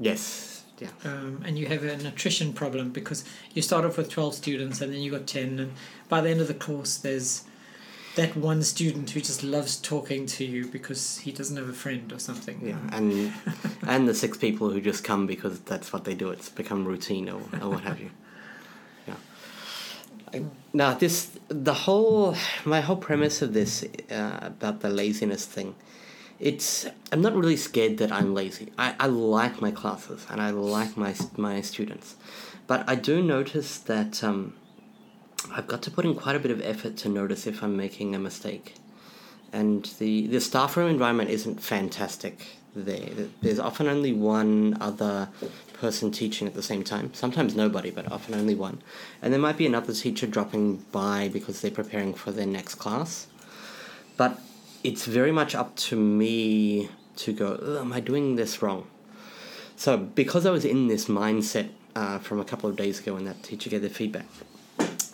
yes 0.00 0.64
yeah 0.78 0.88
um, 1.04 1.42
and 1.44 1.58
you 1.58 1.66
have 1.66 1.84
an 1.84 2.06
attrition 2.06 2.52
problem 2.52 2.90
because 2.90 3.24
you 3.54 3.62
start 3.62 3.84
off 3.84 3.96
with 3.96 4.08
12 4.10 4.34
students 4.34 4.80
and 4.80 4.92
then 4.92 5.00
you 5.00 5.10
got 5.10 5.26
10 5.26 5.58
and 5.58 5.72
by 6.08 6.20
the 6.20 6.30
end 6.30 6.40
of 6.40 6.48
the 6.48 6.54
course 6.54 6.96
there's 6.96 7.44
that 8.14 8.36
one 8.36 8.62
student 8.62 9.10
who 9.10 9.20
just 9.20 9.42
loves 9.42 9.76
talking 9.76 10.26
to 10.26 10.44
you 10.44 10.66
because 10.66 11.18
he 11.18 11.32
doesn't 11.32 11.56
have 11.56 11.68
a 11.68 11.72
friend 11.72 12.12
or 12.12 12.18
something. 12.18 12.60
Yeah, 12.62 12.76
and 12.92 13.32
and 13.86 14.06
the 14.06 14.14
six 14.14 14.36
people 14.36 14.70
who 14.70 14.80
just 14.80 15.02
come 15.02 15.26
because 15.26 15.60
that's 15.60 15.92
what 15.92 16.04
they 16.04 16.14
do. 16.14 16.30
It's 16.30 16.48
become 16.48 16.84
routine 16.84 17.28
or, 17.30 17.40
or 17.60 17.70
what 17.70 17.80
have 17.84 18.00
you. 18.00 18.10
Now 20.72 20.94
this 20.94 21.30
the 21.48 21.74
whole 21.74 22.34
my 22.64 22.80
whole 22.80 22.96
premise 22.96 23.42
of 23.42 23.52
this 23.52 23.84
uh, 24.10 24.38
about 24.42 24.80
the 24.80 24.88
laziness 24.88 25.44
thing. 25.44 25.74
It's 26.40 26.86
I'm 27.12 27.22
not 27.22 27.34
really 27.34 27.56
scared 27.56 27.98
that 27.98 28.10
I'm 28.10 28.34
lazy. 28.34 28.72
I, 28.78 28.94
I 28.98 29.06
like 29.06 29.60
my 29.60 29.70
classes 29.70 30.26
and 30.30 30.40
I 30.40 30.50
like 30.50 30.96
my 30.96 31.14
my 31.36 31.60
students, 31.60 32.16
but 32.66 32.88
I 32.88 32.94
do 32.94 33.22
notice 33.22 33.78
that 33.78 34.24
um, 34.24 34.54
I've 35.50 35.66
got 35.66 35.82
to 35.82 35.90
put 35.90 36.04
in 36.04 36.14
quite 36.14 36.36
a 36.36 36.38
bit 36.38 36.50
of 36.50 36.60
effort 36.62 36.96
to 36.98 37.08
notice 37.08 37.46
if 37.46 37.62
I'm 37.62 37.76
making 37.76 38.14
a 38.14 38.18
mistake. 38.18 38.74
And 39.52 39.84
the, 39.98 40.26
the 40.28 40.40
staff 40.40 40.78
room 40.78 40.88
environment 40.88 41.28
isn't 41.28 41.60
fantastic 41.60 42.56
there. 42.74 43.08
There's 43.40 43.58
often 43.58 43.88
only 43.88 44.12
one 44.12 44.76
other 44.80 45.28
person 45.74 46.10
teaching 46.10 46.46
at 46.46 46.54
the 46.54 46.62
same 46.62 46.84
time. 46.84 47.12
Sometimes 47.14 47.54
nobody, 47.54 47.90
but 47.90 48.10
often 48.10 48.34
only 48.34 48.54
one. 48.54 48.82
And 49.20 49.32
there 49.32 49.40
might 49.40 49.56
be 49.56 49.66
another 49.66 49.92
teacher 49.92 50.26
dropping 50.26 50.78
by 50.92 51.28
because 51.28 51.60
they're 51.60 51.70
preparing 51.70 52.14
for 52.14 52.30
their 52.30 52.46
next 52.46 52.76
class. 52.76 53.26
But 54.16 54.40
it's 54.84 55.06
very 55.06 55.32
much 55.32 55.54
up 55.54 55.74
to 55.76 55.96
me 55.96 56.88
to 57.16 57.32
go, 57.32 57.78
am 57.80 57.92
I 57.92 58.00
doing 58.00 58.36
this 58.36 58.62
wrong? 58.62 58.86
So, 59.76 59.96
because 59.96 60.46
I 60.46 60.50
was 60.50 60.64
in 60.64 60.88
this 60.88 61.06
mindset 61.06 61.70
uh, 61.94 62.18
from 62.18 62.40
a 62.40 62.44
couple 62.44 62.70
of 62.70 62.76
days 62.76 63.00
ago 63.00 63.14
when 63.14 63.24
that 63.24 63.42
teacher 63.42 63.68
gave 63.70 63.82
the 63.82 63.90
feedback, 63.90 64.26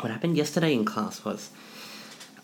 what 0.00 0.10
happened 0.10 0.36
yesterday 0.36 0.72
in 0.72 0.84
class 0.84 1.24
was 1.24 1.50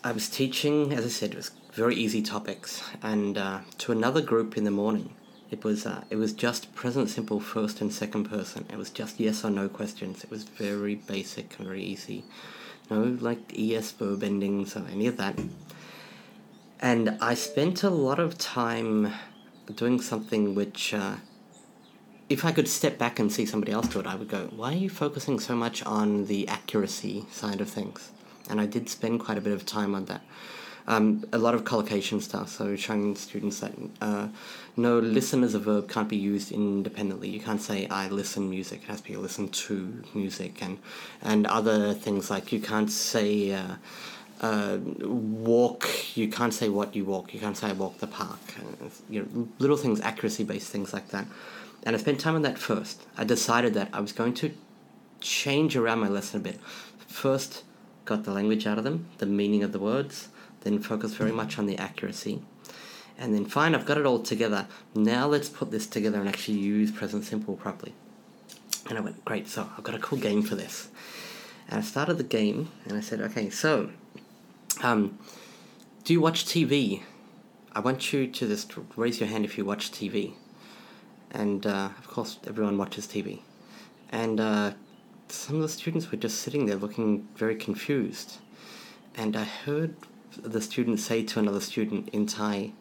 I 0.03 0.11
was 0.11 0.29
teaching, 0.29 0.93
as 0.93 1.05
I 1.05 1.09
said, 1.09 1.31
it 1.31 1.37
was 1.37 1.51
very 1.75 1.95
easy 1.95 2.21
topics, 2.21 2.81
and 3.03 3.37
uh, 3.37 3.59
to 3.79 3.91
another 3.91 4.21
group 4.21 4.57
in 4.57 4.63
the 4.63 4.71
morning. 4.71 5.13
It 5.51 5.63
was 5.63 5.85
uh, 5.85 6.05
it 6.09 6.15
was 6.15 6.33
just 6.33 6.73
present 6.73 7.09
simple 7.09 7.39
first 7.39 7.81
and 7.81 7.93
second 7.93 8.29
person. 8.29 8.65
It 8.71 8.77
was 8.77 8.89
just 8.89 9.19
yes 9.19 9.43
or 9.43 9.51
no 9.51 9.67
questions. 9.67 10.23
It 10.23 10.31
was 10.31 10.43
very 10.43 10.95
basic 10.95 11.57
and 11.57 11.67
very 11.67 11.83
easy. 11.83 12.23
No 12.89 13.17
like 13.19 13.53
es 13.57 13.91
verb 13.91 14.23
endings 14.23 14.75
or 14.75 14.85
any 14.91 15.05
of 15.07 15.17
that. 15.17 15.37
And 16.79 17.17
I 17.21 17.33
spent 17.33 17.83
a 17.83 17.89
lot 17.89 18.19
of 18.19 18.37
time 18.37 19.13
doing 19.75 20.01
something 20.01 20.55
which 20.55 20.93
uh, 20.93 21.15
if 22.29 22.45
I 22.45 22.51
could 22.51 22.67
step 22.67 22.97
back 22.97 23.19
and 23.19 23.31
see 23.31 23.45
somebody 23.45 23.71
else 23.71 23.87
do 23.87 23.99
it, 23.99 24.07
I 24.07 24.15
would 24.15 24.29
go, 24.29 24.49
why 24.55 24.73
are 24.73 24.77
you 24.77 24.89
focusing 24.89 25.39
so 25.39 25.55
much 25.55 25.83
on 25.83 26.25
the 26.25 26.47
accuracy 26.47 27.25
side 27.31 27.61
of 27.61 27.69
things? 27.69 28.11
And 28.49 28.61
I 28.61 28.65
did 28.65 28.89
spend 28.89 29.19
quite 29.19 29.37
a 29.37 29.41
bit 29.41 29.53
of 29.53 29.65
time 29.65 29.93
on 29.93 30.05
that. 30.05 30.21
Um, 30.87 31.25
a 31.33 31.39
lot 31.39 31.55
of 31.55 31.65
collocation 31.65 32.21
stuff, 32.21 32.49
so 32.49 32.75
showing 32.75 33.15
students 33.15 33.59
that 33.59 33.73
uh, 34.01 34.27
no, 34.77 34.99
listen 34.99 35.43
as 35.43 35.55
a 35.55 35.59
verb 35.59 35.89
can't 35.89 36.07
be 36.07 36.17
used 36.17 36.51
independently. 36.51 37.29
You 37.29 37.39
can't 37.39 37.61
say 37.61 37.87
I 37.87 38.07
listen 38.09 38.49
music; 38.49 38.83
it 38.83 38.87
has 38.89 39.01
to 39.01 39.07
be 39.07 39.17
listen 39.17 39.47
to 39.49 40.03
music, 40.13 40.61
and 40.61 40.77
and 41.23 41.47
other 41.47 41.93
things 41.93 42.29
like 42.29 42.51
you 42.51 42.59
can't 42.59 42.91
say 42.91 43.53
uh, 43.53 43.75
uh, 44.41 44.77
walk. 45.01 45.87
You 46.15 46.27
can't 46.27 46.53
say 46.53 46.69
what 46.69 46.95
you 46.95 47.03
walk. 47.05 47.33
You 47.33 47.39
can't 47.39 47.57
say 47.57 47.69
I 47.69 47.73
walk 47.73 47.97
the 47.97 48.07
park. 48.07 48.39
You 49.09 49.23
know, 49.23 49.47
little 49.57 49.77
things, 49.77 50.01
accuracy 50.01 50.43
based 50.43 50.69
things 50.71 50.93
like 50.93 51.09
that. 51.09 51.25
And 51.83 51.95
I 51.95 51.99
spent 51.99 52.19
time 52.19 52.35
on 52.35 52.41
that 52.43 52.57
first. 52.57 53.05
I 53.17 53.23
decided 53.23 53.73
that 53.75 53.89
I 53.93 54.01
was 54.01 54.11
going 54.11 54.33
to 54.35 54.51
change 55.19 55.75
around 55.75 55.99
my 55.99 56.09
lesson 56.09 56.41
a 56.41 56.43
bit. 56.43 56.59
First, 57.07 57.63
got 58.05 58.23
the 58.23 58.31
language 58.31 58.67
out 58.67 58.77
of 58.77 58.83
them, 58.83 59.07
the 59.19 59.25
meaning 59.25 59.63
of 59.63 59.71
the 59.71 59.79
words, 59.79 60.29
then 60.65 60.79
focus 60.79 61.13
very 61.13 61.31
much 61.31 61.57
on 61.57 61.65
the 61.65 61.77
accuracy. 61.77 62.41
And 63.17 63.33
then, 63.33 63.45
fine, 63.45 63.73
I've 63.73 63.85
got 63.85 63.97
it 63.97 64.05
all 64.05 64.19
together. 64.19 64.67
Now 64.93 65.27
let's 65.27 65.47
put 65.47 65.71
this 65.71 65.87
together 65.87 66.19
and 66.19 66.27
actually 66.27 66.57
use 66.57 66.91
present 66.91 67.23
simple 67.23 67.55
properly. 67.55 67.93
And 68.89 68.97
I 68.97 69.01
went, 69.01 69.23
great, 69.23 69.47
so 69.47 69.69
I've 69.77 69.83
got 69.85 69.95
a 69.95 69.99
cool 69.99 70.19
game 70.19 70.41
for 70.43 70.55
this. 70.55 70.89
And 71.69 71.79
I 71.79 71.81
started 71.81 72.17
the 72.17 72.23
game 72.23 72.69
and 72.83 72.97
I 72.97 72.99
said, 72.99 73.21
okay, 73.21 73.49
so, 73.49 73.91
um, 74.83 75.17
do 76.03 76.11
you 76.11 76.19
watch 76.19 76.45
TV? 76.45 77.03
I 77.71 77.79
want 77.79 78.11
you 78.11 78.27
to 78.27 78.47
just 78.47 78.73
raise 78.97 79.21
your 79.21 79.29
hand 79.29 79.45
if 79.45 79.57
you 79.57 79.63
watch 79.63 79.91
TV 79.91 80.33
and 81.35 81.65
uh, 81.67 81.89
of 81.97 82.07
course 82.07 82.39
everyone 82.47 82.77
watches 82.77 83.05
TV. 83.05 83.41
And 84.09 84.39
uh, 84.39 84.71
some 85.27 85.57
of 85.57 85.61
the 85.61 85.69
students 85.69 86.11
were 86.11 86.17
just 86.17 86.39
sitting 86.39 86.65
there 86.65 86.77
looking 86.77 87.27
very 87.35 87.55
confused. 87.55 88.37
And 89.15 89.35
I 89.35 89.43
heard 89.43 89.95
the 90.41 90.61
student 90.61 90.99
say 90.99 91.23
to 91.23 91.39
another 91.39 91.61
student 91.61 92.09
in 92.09 92.25
Thai, 92.25 92.71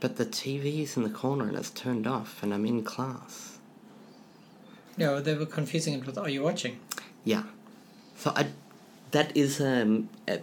but 0.00 0.16
the 0.16 0.26
TV 0.26 0.82
is 0.82 0.96
in 0.96 1.02
the 1.02 1.10
corner 1.10 1.48
and 1.48 1.56
it's 1.56 1.70
turned 1.70 2.06
off 2.06 2.42
and 2.42 2.54
I'm 2.54 2.66
in 2.66 2.84
class. 2.84 3.58
No, 4.96 5.20
they 5.20 5.34
were 5.34 5.46
confusing 5.46 5.94
it 5.94 6.06
with, 6.06 6.18
are 6.18 6.28
you 6.28 6.42
watching? 6.42 6.78
Yeah. 7.24 7.44
So 8.16 8.32
I, 8.34 8.48
that 9.12 9.36
is 9.36 9.60
um, 9.60 10.08
a, 10.26 10.40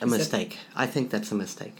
a 0.00 0.06
mistake. 0.06 0.50
That... 0.50 0.82
I 0.82 0.86
think 0.86 1.10
that's 1.10 1.32
a 1.32 1.34
mistake. 1.34 1.76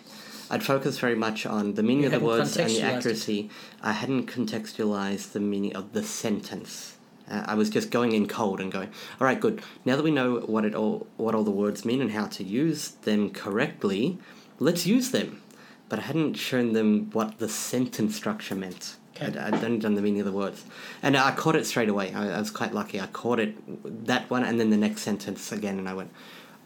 I'd 0.50 0.62
focus 0.62 0.98
very 0.98 1.14
much 1.14 1.46
on 1.46 1.74
the 1.74 1.82
meaning 1.82 2.04
you 2.04 2.06
of 2.06 2.12
the 2.12 2.20
words 2.20 2.56
and 2.56 2.70
the 2.70 2.82
accuracy. 2.82 3.50
I 3.82 3.92
hadn't 3.92 4.26
contextualized 4.26 5.32
the 5.32 5.40
meaning 5.40 5.76
of 5.76 5.92
the 5.92 6.02
sentence. 6.02 6.97
Uh, 7.30 7.44
I 7.46 7.54
was 7.54 7.70
just 7.70 7.90
going 7.90 8.12
in 8.12 8.26
cold 8.26 8.60
and 8.60 8.70
going, 8.70 8.88
all 9.20 9.26
right, 9.26 9.40
good. 9.40 9.62
Now 9.84 9.96
that 9.96 10.02
we 10.02 10.10
know 10.10 10.40
what 10.40 10.64
it 10.64 10.74
all 10.74 11.06
what 11.16 11.34
all 11.34 11.44
the 11.44 11.50
words 11.50 11.84
mean 11.84 12.00
and 12.00 12.12
how 12.12 12.26
to 12.26 12.44
use 12.44 12.90
them 12.90 13.30
correctly, 13.30 14.18
let's 14.58 14.86
use 14.86 15.10
them. 15.10 15.42
But 15.88 16.00
I 16.00 16.02
hadn't 16.02 16.34
shown 16.34 16.74
them 16.74 17.10
what 17.12 17.38
the 17.38 17.48
sentence 17.48 18.14
structure 18.14 18.54
meant. 18.54 18.96
I'd, 19.20 19.36
I'd 19.36 19.64
only 19.64 19.78
done 19.78 19.94
the 19.94 20.02
meaning 20.02 20.20
of 20.20 20.26
the 20.26 20.32
words, 20.32 20.64
and 21.02 21.16
I 21.16 21.32
caught 21.32 21.56
it 21.56 21.66
straight 21.66 21.88
away. 21.88 22.12
I, 22.14 22.36
I 22.36 22.38
was 22.38 22.50
quite 22.50 22.72
lucky. 22.72 23.00
I 23.00 23.06
caught 23.06 23.40
it 23.40 24.06
that 24.06 24.30
one, 24.30 24.44
and 24.44 24.60
then 24.60 24.70
the 24.70 24.76
next 24.76 25.02
sentence 25.02 25.50
again, 25.50 25.78
and 25.78 25.88
I 25.88 25.94
went, 25.94 26.10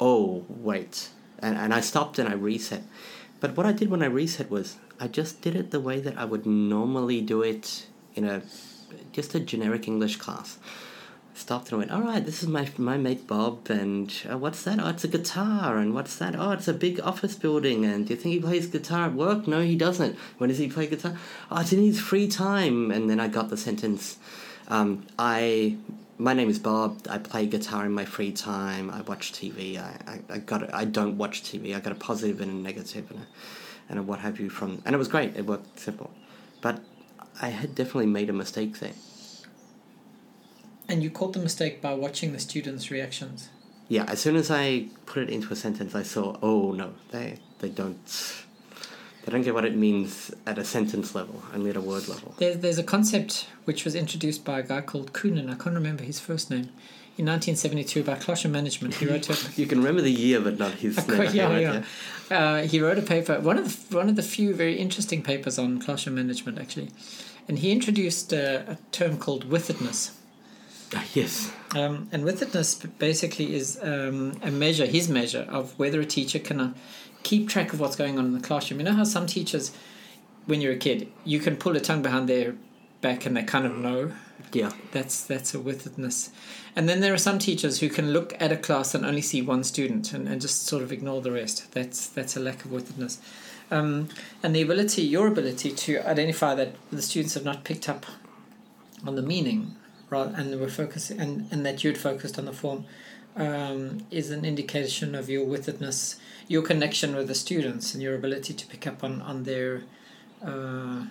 "Oh 0.01 0.44
wait," 0.48 1.09
and 1.38 1.57
and 1.57 1.72
I 1.72 1.81
stopped 1.81 2.18
and 2.18 2.29
I 2.29 2.35
reset 2.35 2.83
but 3.42 3.57
what 3.57 3.66
I 3.66 3.72
did 3.72 3.90
when 3.90 4.05
I 4.05 4.07
reset 4.07 4.53
was 4.53 4.77
I 5.01 5.09
just 5.09 5.42
did 5.42 5.57
it 5.57 5.72
the 5.72 5.81
way 5.81 5.98
that 5.98 6.16
I 6.16 6.25
would 6.25 6.46
normally 6.46 7.20
do 7.20 7.42
it 7.42 7.87
in 8.14 8.25
a 8.25 8.40
just 9.13 9.35
a 9.35 9.41
generic 9.41 9.89
English 9.89 10.17
class. 10.17 10.59
Stopped 11.35 11.71
and 11.71 11.79
went, 11.79 11.91
all 11.91 12.03
right, 12.03 12.25
this 12.25 12.43
is 12.43 12.49
my 12.49 12.69
my 12.77 12.99
mate 12.99 13.27
Bob, 13.27 13.71
and 13.71 14.13
uh, 14.31 14.37
what's 14.37 14.63
that? 14.65 14.79
Oh, 14.79 14.91
it's 14.91 15.05
a 15.05 15.09
guitar, 15.09 15.79
and 15.79 15.95
what's 15.95 16.17
that? 16.17 16.37
Oh, 16.37 16.51
it's 16.51 16.69
a 16.69 16.75
big 16.75 17.01
office 17.01 17.35
building, 17.35 17.87
and 17.87 18.07
do 18.07 18.13
you 18.13 18.21
think 18.21 18.35
he 18.35 18.41
plays 18.41 18.67
guitar 18.67 19.07
at 19.07 19.15
work? 19.15 19.49
No, 19.49 19.63
he 19.63 19.75
doesn't. 19.75 20.17
When 20.37 20.49
does 20.49 20.59
he 20.59 20.69
play 20.69 20.87
guitar? 20.87 21.17
Oh, 21.51 21.61
it's 21.61 21.73
in 21.73 21.83
his 21.83 21.99
free 21.99 22.29
time. 22.29 22.91
And 22.91 23.09
then 23.09 23.19
I 23.19 23.29
got 23.29 23.49
the 23.49 23.57
sentence. 23.57 24.19
Um, 24.69 25.07
I 25.19 25.79
my 26.19 26.35
name 26.35 26.49
is 26.49 26.59
Bob. 26.59 26.99
I 27.11 27.19
play 27.19 27.47
guitar 27.47 27.85
in 27.85 27.93
my 27.93 28.05
free 28.05 28.33
time. 28.33 28.91
I 28.91 29.01
watch 29.03 29.33
TV. 29.33 29.77
I, 29.79 29.99
I, 30.07 30.35
I 30.35 30.39
got 30.39 30.73
I 30.73 30.85
don't 30.85 31.19
watch 31.19 31.43
TV. 31.43 31.75
I 31.75 31.81
got 31.81 31.93
a 31.93 31.97
positive 31.97 32.41
and 32.41 32.51
a 32.51 32.55
negative 32.55 33.11
and 33.11 33.21
a, 33.21 33.27
and 33.89 33.99
a 33.99 34.03
what 34.03 34.21
have 34.21 34.39
you 34.39 34.49
from 34.49 34.83
and 34.85 34.95
it 34.95 34.99
was 34.99 35.09
great. 35.09 35.37
It 35.37 35.47
worked 35.47 35.81
simple, 35.81 36.11
but 36.61 36.81
I 37.43 37.49
had 37.49 37.75
definitely 37.75 38.07
made 38.07 38.31
a 38.31 38.33
mistake 38.33 38.79
there. 38.79 38.93
And 40.89 41.03
you 41.03 41.11
caught 41.11 41.33
the 41.33 41.41
mistake 41.41 41.83
by 41.83 41.93
watching 41.95 42.33
the 42.33 42.39
students' 42.39 42.91
reactions. 42.91 43.49
Yeah, 43.89 44.05
as 44.09 44.21
soon 44.21 44.37
as 44.37 44.51
I 44.51 44.87
put 45.07 45.25
it 45.25 45.29
into 45.29 45.53
a 45.53 45.57
sentence, 45.57 45.95
I 45.95 46.05
saw, 46.05 46.39
oh 46.41 46.73
no, 46.73 46.95
they 47.11 47.39
they 47.59 47.69
don't 47.69 47.99
they 49.25 49.33
don't 49.33 49.43
get 49.43 49.55
what 49.55 49.65
it 49.65 49.77
means 49.77 50.33
at 50.47 50.57
a 50.59 50.65
sentence 50.65 51.15
level, 51.15 51.43
only 51.53 51.71
at 51.71 51.77
a 51.77 51.81
word 51.81 52.09
level. 52.09 52.35
There's, 52.39 52.59
there's 52.59 52.79
a 52.79 52.83
concept 52.83 53.49
which 53.65 53.85
was 53.85 53.95
introduced 53.95 54.45
by 54.45 54.61
a 54.61 54.63
guy 54.63 54.81
called 54.81 55.13
Kounin, 55.13 55.51
I 55.51 55.55
can't 55.55 55.75
remember 55.75 56.05
his 56.05 56.21
first 56.21 56.51
name, 56.51 56.71
in 57.19 57.27
1972 57.27 58.01
about 58.01 58.21
classroom 58.21 58.53
management. 58.53 58.95
He 58.95 59.07
wrote 59.07 59.29
a, 59.29 59.37
You 59.61 59.67
can 59.67 59.79
remember 59.79 60.03
the 60.03 60.13
year, 60.13 60.41
but 60.41 60.59
not 60.59 60.73
his 60.73 60.97
name. 61.09 61.31
yeah, 61.33 61.59
yeah. 61.59 61.85
Uh, 62.31 62.63
he 62.63 62.81
wrote 62.81 62.99
a 62.99 63.03
paper, 63.03 63.39
one 63.41 63.59
of, 63.59 63.89
the, 63.91 63.97
one 63.97 64.09
of 64.09 64.17
the 64.17 64.23
few 64.23 64.55
very 64.55 64.77
interesting 64.79 65.23
papers 65.23 65.59
on 65.59 65.81
classroom 65.81 66.17
management, 66.17 66.59
actually. 66.59 66.91
And 67.49 67.59
he 67.59 67.73
introduced 67.73 68.33
a, 68.33 68.73
a 68.73 68.79
term 68.93 69.19
called 69.19 69.49
withitness. 69.51 70.13
Uh, 70.95 71.03
yes. 71.15 71.53
Um, 71.75 72.09
and 72.13 72.25
withitness 72.25 72.87
basically 72.99 73.55
is 73.55 73.79
um, 73.83 74.39
a 74.43 74.51
measure, 74.51 74.87
his 74.87 75.09
measure, 75.09 75.47
of 75.49 75.79
whether 75.79 76.01
a 76.01 76.07
teacher 76.07 76.39
can. 76.39 76.61
Uh, 76.61 76.73
keep 77.23 77.49
track 77.49 77.73
of 77.73 77.81
what's 77.81 77.97
going 77.97 78.19
on 78.19 78.27
in 78.27 78.33
the 78.33 78.41
classroom. 78.41 78.81
You 78.81 78.87
know 78.87 78.95
how 78.95 79.05
some 79.05 79.27
teachers, 79.27 79.73
when 80.47 80.61
you're 80.61 80.73
a 80.73 80.77
kid, 80.77 81.11
you 81.25 81.41
can 81.41 81.57
pull 81.57 81.77
a 81.77 81.81
tongue 81.81 82.03
behind 82.03 82.29
their 82.29 82.55
back 83.01 83.27
and 83.27 83.37
they 83.37 83.43
kind 83.43 83.67
of 83.67 83.77
know. 83.77 84.13
Yeah. 84.53 84.73
That's 84.91 85.25
that's 85.25 85.55
a 85.55 85.59
withitness. 85.59 86.31
And 86.77 86.89
then 86.89 87.01
there 87.01 87.15
are 87.15 87.19
some 87.19 87.39
teachers 87.39 87.81
who 87.81 87.89
can 87.89 88.13
look 88.13 88.35
at 88.41 88.53
a 88.53 88.57
class 88.57 88.95
and 88.95 89.05
only 89.05 89.23
see 89.23 89.41
one 89.41 89.65
student 89.65 90.13
and, 90.13 90.29
and 90.29 90.41
just 90.41 90.67
sort 90.67 90.83
of 90.83 90.93
ignore 90.93 91.21
the 91.23 91.33
rest. 91.33 91.73
That's 91.73 92.09
that's 92.09 92.37
a 92.37 92.41
lack 92.41 92.65
of 92.65 92.71
withitness. 92.71 93.19
Um, 93.73 94.09
and 94.43 94.55
the 94.55 94.61
ability, 94.61 95.03
your 95.03 95.27
ability 95.29 95.73
to 95.73 96.07
identify 96.07 96.55
that 96.55 96.75
the 96.91 97.01
students 97.01 97.35
have 97.35 97.45
not 97.45 97.65
picked 97.65 97.89
up 97.89 98.05
on 99.07 99.17
the 99.17 99.23
meaning, 99.23 99.77
right, 100.11 100.29
and 100.29 100.61
were 100.61 100.69
focusing, 100.69 101.19
and, 101.19 101.49
and 101.51 101.65
that 101.65 101.83
you'd 101.83 101.97
focused 101.97 102.39
on 102.39 102.45
the 102.45 102.53
form, 102.53 102.85
um, 103.35 104.07
is 104.11 104.31
an 104.31 104.45
indication 104.45 105.15
of 105.15 105.31
your 105.31 105.47
withitness, 105.47 106.17
your 106.49 106.63
connection 106.63 107.17
with 107.17 107.29
the 107.29 107.35
students, 107.35 107.95
and 107.95 108.03
your 108.03 108.15
ability 108.15 108.53
to 108.53 108.67
pick 108.67 108.87
up 108.87 109.03
on 109.03 109.23
on 109.23 109.45
their 109.45 109.85
uh, 110.45 111.07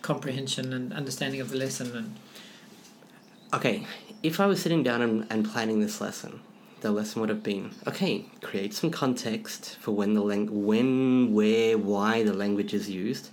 comprehension 0.00 0.72
and 0.72 0.94
understanding 0.94 1.42
of 1.42 1.50
the 1.50 1.58
lesson. 1.58 1.94
And 1.94 2.16
Okay, 3.52 3.86
if 4.22 4.40
I 4.40 4.46
was 4.46 4.62
sitting 4.62 4.82
down 4.82 5.02
and, 5.02 5.26
and 5.30 5.44
planning 5.44 5.80
this 5.80 6.00
lesson, 6.00 6.40
the 6.86 6.92
lesson 6.92 7.20
would 7.20 7.28
have 7.28 7.42
been 7.42 7.70
okay. 7.86 8.24
Create 8.42 8.72
some 8.72 8.90
context 8.90 9.76
for 9.80 9.90
when 9.92 10.14
the 10.14 10.20
lang- 10.20 10.64
when, 10.64 11.32
where, 11.34 11.76
why 11.76 12.22
the 12.22 12.32
language 12.32 12.72
is 12.72 12.88
used. 12.88 13.28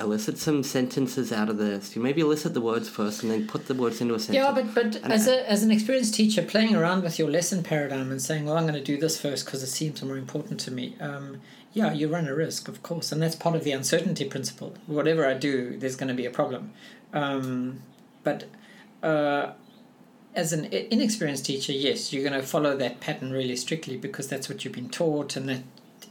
Elicit 0.00 0.36
some 0.38 0.62
sentences 0.62 1.32
out 1.32 1.48
of 1.48 1.58
the. 1.58 1.80
So 1.80 2.00
maybe 2.00 2.20
elicit 2.20 2.54
the 2.54 2.60
words 2.60 2.88
first, 2.88 3.22
and 3.22 3.30
then 3.32 3.46
put 3.46 3.66
the 3.66 3.74
words 3.74 4.00
into 4.00 4.14
a 4.14 4.20
sentence. 4.20 4.44
yeah, 4.44 4.52
but 4.52 4.74
but 4.74 4.96
And- 5.02 5.12
as 5.12 5.26
a 5.26 5.48
as 5.50 5.62
an 5.62 5.70
experienced 5.70 6.14
teacher, 6.14 6.42
playing 6.42 6.74
around 6.74 7.02
with 7.02 7.18
your 7.20 7.30
lesson 7.30 7.62
paradigm 7.62 8.10
and 8.10 8.20
saying, 8.20 8.44
"Well, 8.44 8.56
I'm 8.56 8.64
going 8.70 8.74
to 8.84 8.90
do 8.92 8.96
this 9.04 9.20
first 9.20 9.44
because 9.44 9.62
it 9.62 9.68
seems 9.68 10.02
more 10.02 10.16
important 10.16 10.60
to 10.60 10.70
me." 10.70 10.96
Um, 11.00 11.40
yeah, 11.72 11.92
you 11.92 12.08
run 12.08 12.26
a 12.28 12.34
risk, 12.34 12.66
of 12.68 12.82
course, 12.82 13.12
and 13.12 13.20
that's 13.22 13.36
part 13.36 13.54
of 13.54 13.62
the 13.64 13.72
uncertainty 13.72 14.24
principle. 14.24 14.74
Whatever 14.86 15.26
I 15.26 15.34
do, 15.34 15.76
there's 15.78 15.96
going 15.96 16.08
to 16.08 16.14
be 16.22 16.26
a 16.26 16.30
problem. 16.30 16.72
Um, 17.12 17.82
but 18.24 18.44
uh, 19.02 19.52
as 20.38 20.52
an 20.52 20.66
inexperienced 20.66 21.44
teacher, 21.46 21.72
yes, 21.72 22.12
you're 22.12 22.22
going 22.28 22.40
to 22.40 22.46
follow 22.46 22.76
that 22.76 23.00
pattern 23.00 23.30
really 23.32 23.56
strictly 23.56 23.96
because 23.96 24.28
that's 24.28 24.48
what 24.48 24.64
you've 24.64 24.74
been 24.74 24.88
taught, 24.88 25.34
and 25.36 25.48
that 25.48 25.62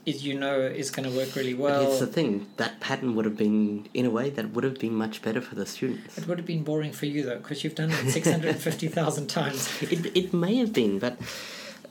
is 0.05 0.25
you 0.25 0.37
know 0.37 0.59
is 0.61 0.89
going 0.91 1.09
to 1.09 1.15
work 1.17 1.35
really 1.35 1.53
But 1.53 1.61
well. 1.63 1.83
it's 1.89 1.99
the 1.99 2.07
thing 2.07 2.47
that 2.57 2.79
pattern 2.79 3.15
would 3.15 3.25
have 3.25 3.37
been 3.37 3.87
in 3.93 4.05
a 4.05 4.09
way 4.09 4.29
that 4.29 4.51
would 4.53 4.63
have 4.63 4.79
been 4.79 4.93
much 4.93 5.21
better 5.21 5.41
for 5.41 5.55
the 5.55 5.65
students. 5.65 6.17
It 6.17 6.27
would 6.27 6.37
have 6.37 6.47
been 6.47 6.63
boring 6.63 6.91
for 6.91 7.05
you 7.05 7.23
though, 7.23 7.37
because 7.37 7.63
you've 7.63 7.75
done 7.75 7.91
it 7.91 8.09
six 8.11 8.29
hundred 8.29 8.49
and 8.55 8.59
fifty 8.59 8.87
thousand 8.89 9.27
times. 9.39 9.69
It, 9.81 10.05
it 10.21 10.33
may 10.33 10.55
have 10.57 10.73
been, 10.73 10.99
but 10.99 11.17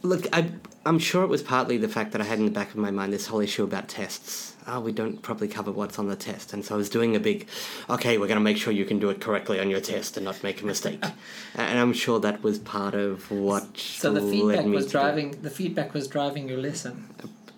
look, 0.02 0.26
I, 0.32 0.50
I'm 0.86 0.98
sure 0.98 1.22
it 1.24 1.28
was 1.28 1.42
partly 1.42 1.76
the 1.78 1.88
fact 1.88 2.12
that 2.12 2.20
I 2.20 2.24
had 2.24 2.38
in 2.38 2.44
the 2.44 2.50
back 2.50 2.70
of 2.70 2.76
my 2.76 2.90
mind 2.90 3.12
this 3.12 3.26
whole 3.26 3.40
issue 3.40 3.64
about 3.64 3.88
tests. 3.88 4.54
Oh, 4.68 4.80
we 4.80 4.90
don't 4.92 5.22
properly 5.22 5.46
cover 5.48 5.70
what's 5.70 5.98
on 5.98 6.08
the 6.08 6.16
test. 6.16 6.52
And 6.52 6.64
so 6.64 6.74
I 6.74 6.78
was 6.78 6.88
doing 6.90 7.14
a 7.14 7.20
big, 7.20 7.46
okay, 7.88 8.18
we're 8.18 8.26
going 8.26 8.36
to 8.38 8.42
make 8.42 8.56
sure 8.56 8.72
you 8.72 8.84
can 8.84 8.98
do 8.98 9.10
it 9.10 9.20
correctly 9.20 9.60
on 9.60 9.70
your 9.70 9.80
test 9.80 10.16
and 10.16 10.24
not 10.24 10.42
make 10.42 10.60
a 10.62 10.66
mistake. 10.66 11.04
and 11.54 11.78
I'm 11.78 11.92
sure 11.92 12.18
that 12.20 12.42
was 12.42 12.58
part 12.58 12.94
of 12.94 13.30
what 13.30 13.76
So 13.78 14.12
the 14.12 14.20
led 14.20 14.30
feedback 14.32 14.64
me 14.66 14.72
was 14.72 14.86
to 14.86 14.92
do 14.92 14.98
it. 14.98 15.00
driving. 15.02 15.30
The 15.42 15.50
feedback 15.50 15.94
was 15.94 16.08
driving 16.08 16.48
your 16.48 16.58
lesson. 16.58 17.08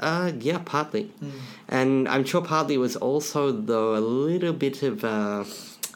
Uh, 0.00 0.32
yeah, 0.38 0.60
partly. 0.64 1.04
Hmm. 1.04 1.30
And 1.68 2.08
I'm 2.08 2.24
sure 2.24 2.42
partly 2.42 2.76
was 2.78 2.94
also, 2.96 3.52
though, 3.52 3.96
a 3.96 4.00
little 4.00 4.52
bit 4.52 4.82
of, 4.82 5.02
uh, 5.04 5.44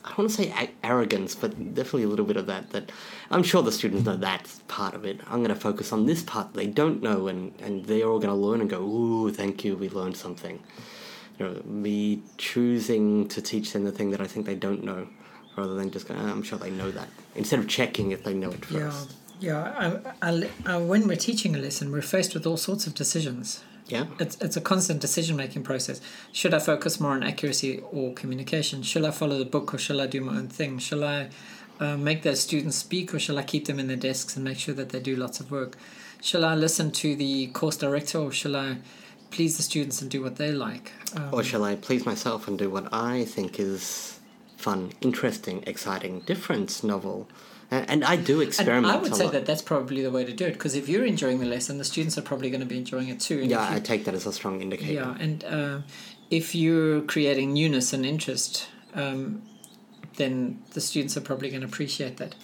I 0.04 0.08
don't 0.08 0.18
want 0.18 0.30
to 0.30 0.36
say 0.36 0.48
a- 0.58 0.86
arrogance, 0.86 1.34
but 1.34 1.50
definitely 1.74 2.04
a 2.04 2.08
little 2.08 2.24
bit 2.26 2.36
of 2.36 2.46
that. 2.46 2.70
That 2.70 2.90
I'm 3.32 3.42
sure 3.42 3.62
the 3.62 3.72
students 3.72 4.04
know 4.04 4.16
that's 4.16 4.60
part 4.68 4.94
of 4.94 5.04
it. 5.04 5.20
I'm 5.26 5.38
going 5.42 5.48
to 5.48 5.54
focus 5.68 5.92
on 5.92 6.06
this 6.06 6.22
part 6.22 6.54
they 6.54 6.66
don't 6.66 7.02
know, 7.02 7.28
and, 7.28 7.52
and 7.60 7.84
they're 7.86 8.06
all 8.08 8.18
going 8.18 8.28
to 8.34 8.34
learn 8.46 8.60
and 8.60 8.68
go, 8.70 8.80
ooh, 8.82 9.30
thank 9.30 9.64
you, 9.64 9.76
we 9.76 9.88
learned 9.88 10.16
something. 10.16 10.60
You 11.38 11.46
know, 11.46 11.62
me 11.64 12.22
choosing 12.38 13.28
to 13.28 13.40
teach 13.42 13.72
them 13.72 13.84
the 13.84 13.92
thing 13.92 14.10
that 14.10 14.20
I 14.20 14.26
think 14.26 14.46
they 14.46 14.54
don't 14.54 14.84
know, 14.84 15.08
rather 15.56 15.74
than 15.74 15.90
just 15.90 16.06
going, 16.06 16.20
"Ah, 16.20 16.30
I'm 16.30 16.42
sure 16.42 16.58
they 16.58 16.70
know 16.70 16.90
that. 16.90 17.08
Instead 17.34 17.58
of 17.60 17.68
checking 17.68 18.10
if 18.12 18.22
they 18.24 18.34
know 18.34 18.50
it 18.50 18.64
Yeah, 18.70 18.90
first. 18.90 19.14
yeah. 19.40 20.00
I, 20.22 20.28
I, 20.30 20.50
I, 20.66 20.76
when 20.78 21.08
we're 21.08 21.16
teaching 21.16 21.56
a 21.56 21.58
lesson, 21.58 21.90
we're 21.90 22.02
faced 22.02 22.34
with 22.34 22.46
all 22.46 22.56
sorts 22.58 22.86
of 22.86 22.94
decisions. 22.94 23.64
Yeah. 23.88 24.06
It's 24.20 24.36
it's 24.40 24.56
a 24.56 24.60
constant 24.60 25.00
decision 25.00 25.36
making 25.36 25.64
process. 25.64 26.00
Should 26.32 26.54
I 26.54 26.60
focus 26.60 27.00
more 27.00 27.10
on 27.12 27.22
accuracy 27.22 27.80
or 27.90 28.12
communication? 28.14 28.82
Shall 28.82 29.04
I 29.04 29.10
follow 29.10 29.38
the 29.38 29.44
book 29.44 29.74
or 29.74 29.78
shall 29.78 30.00
I 30.00 30.06
do 30.06 30.20
my 30.20 30.36
own 30.38 30.48
thing? 30.48 30.78
Shall 30.78 31.02
I 31.04 31.28
uh, 31.80 31.96
make 31.96 32.22
those 32.22 32.40
students 32.40 32.76
speak 32.76 33.12
or 33.14 33.18
shall 33.18 33.38
I 33.38 33.42
keep 33.42 33.66
them 33.66 33.78
in 33.78 33.88
their 33.88 33.96
desks 33.96 34.36
and 34.36 34.44
make 34.44 34.58
sure 34.58 34.74
that 34.74 34.90
they 34.90 35.00
do 35.00 35.16
lots 35.16 35.40
of 35.40 35.50
work? 35.50 35.76
Shall 36.20 36.44
I 36.44 36.54
listen 36.54 36.90
to 36.92 37.16
the 37.16 37.48
course 37.48 37.76
director 37.76 38.18
or 38.18 38.30
shall 38.32 38.54
I 38.56 38.78
please 39.30 39.56
the 39.56 39.62
students 39.62 40.00
and 40.02 40.10
do 40.10 40.22
what 40.22 40.36
they 40.36 40.52
like? 40.52 40.92
Um, 41.16 41.30
Or 41.32 41.42
shall 41.42 41.64
I 41.64 41.74
please 41.76 42.06
myself 42.06 42.46
and 42.46 42.58
do 42.58 42.70
what 42.70 42.92
I 42.92 43.24
think 43.24 43.58
is 43.58 44.20
fun, 44.56 44.92
interesting, 45.00 45.64
exciting, 45.66 46.20
different, 46.20 46.84
novel? 46.84 47.28
And, 47.70 47.88
and 47.90 48.04
I 48.04 48.16
do 48.16 48.40
and 48.40 48.48
experiment 48.48 48.94
I 48.94 48.98
would 48.98 49.14
say 49.16 49.24
lot. 49.24 49.32
that 49.32 49.46
that's 49.46 49.62
probably 49.62 50.02
the 50.02 50.10
way 50.10 50.24
to 50.24 50.32
do 50.32 50.44
it 50.46 50.52
because 50.52 50.74
if 50.76 50.88
you're 50.88 51.04
enjoying 51.06 51.40
the 51.40 51.46
lesson, 51.46 51.78
the 51.78 51.84
students 51.84 52.16
are 52.18 52.22
probably 52.22 52.50
going 52.50 52.60
to 52.60 52.66
be 52.66 52.76
enjoying 52.78 53.08
it 53.08 53.18
too. 53.18 53.40
And 53.40 53.50
yeah, 53.50 53.68
you- 53.70 53.76
I 53.76 53.80
take 53.80 54.04
that 54.04 54.14
as 54.14 54.26
a 54.26 54.32
strong 54.32 54.60
indicator. 54.60 54.92
Yeah, 54.92 55.16
and 55.18 55.42
uh, 55.44 55.78
if 56.30 56.54
you're 56.54 57.00
creating 57.00 57.54
newness 57.54 57.92
and 57.92 58.04
interest, 58.06 58.68
um, 58.94 59.42
then 60.16 60.62
the 60.72 60.80
students 60.80 61.16
are 61.16 61.20
probably 61.20 61.50
going 61.50 61.62
to 61.62 61.66
appreciate 61.66 62.16
that. 62.18 62.34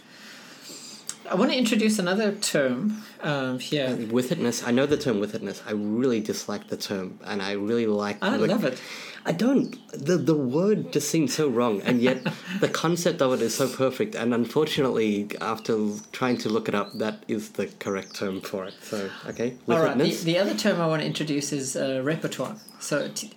I 1.31 1.35
want 1.35 1.53
to 1.53 1.59
introduce 1.59 1.99
another 1.99 2.33
term 2.33 3.03
um, 3.21 3.59
here. 3.59 3.89
Withitness, 3.89 4.67
I 4.67 4.71
know 4.71 4.87
the 4.87 4.97
term 4.97 5.21
withitness. 5.21 5.61
I 5.67 5.73
really 5.73 6.21
dislike 6.21 6.69
the 6.69 6.77
term, 6.77 7.19
and 7.25 7.43
I 7.43 7.53
really 7.53 7.87
like. 7.87 8.17
I 8.23 8.37
the- 8.37 8.47
love 8.47 8.65
it. 8.65 8.81
I 9.27 9.33
don't. 9.33 9.77
The 9.93 10.17
the 10.17 10.35
word 10.35 10.93
just 10.93 11.11
seems 11.11 11.35
so 11.35 11.49
wrong, 11.49 11.83
and 11.83 12.01
yet 12.01 12.27
the 12.61 12.69
concept 12.69 13.21
of 13.21 13.33
it 13.35 13.43
is 13.43 13.55
so 13.55 13.69
perfect. 13.69 14.15
And 14.15 14.33
unfortunately, 14.33 15.29
after 15.41 15.77
trying 16.13 16.39
to 16.39 16.49
look 16.49 16.69
it 16.69 16.75
up, 16.75 16.95
that 16.95 17.25
is 17.29 17.51
the 17.51 17.67
correct 17.79 18.15
term 18.15 18.41
for 18.41 18.65
it. 18.65 18.75
So 18.81 19.11
okay, 19.27 19.57
All 19.69 19.83
right. 19.83 19.99
The, 19.99 20.15
the 20.15 20.39
other 20.39 20.55
term 20.55 20.81
I 20.81 20.87
want 20.87 21.03
to 21.03 21.07
introduce 21.07 21.53
is 21.53 21.77
uh, 21.77 22.01
repertoire. 22.03 22.57
So, 22.81 23.09
t- 23.15 23.33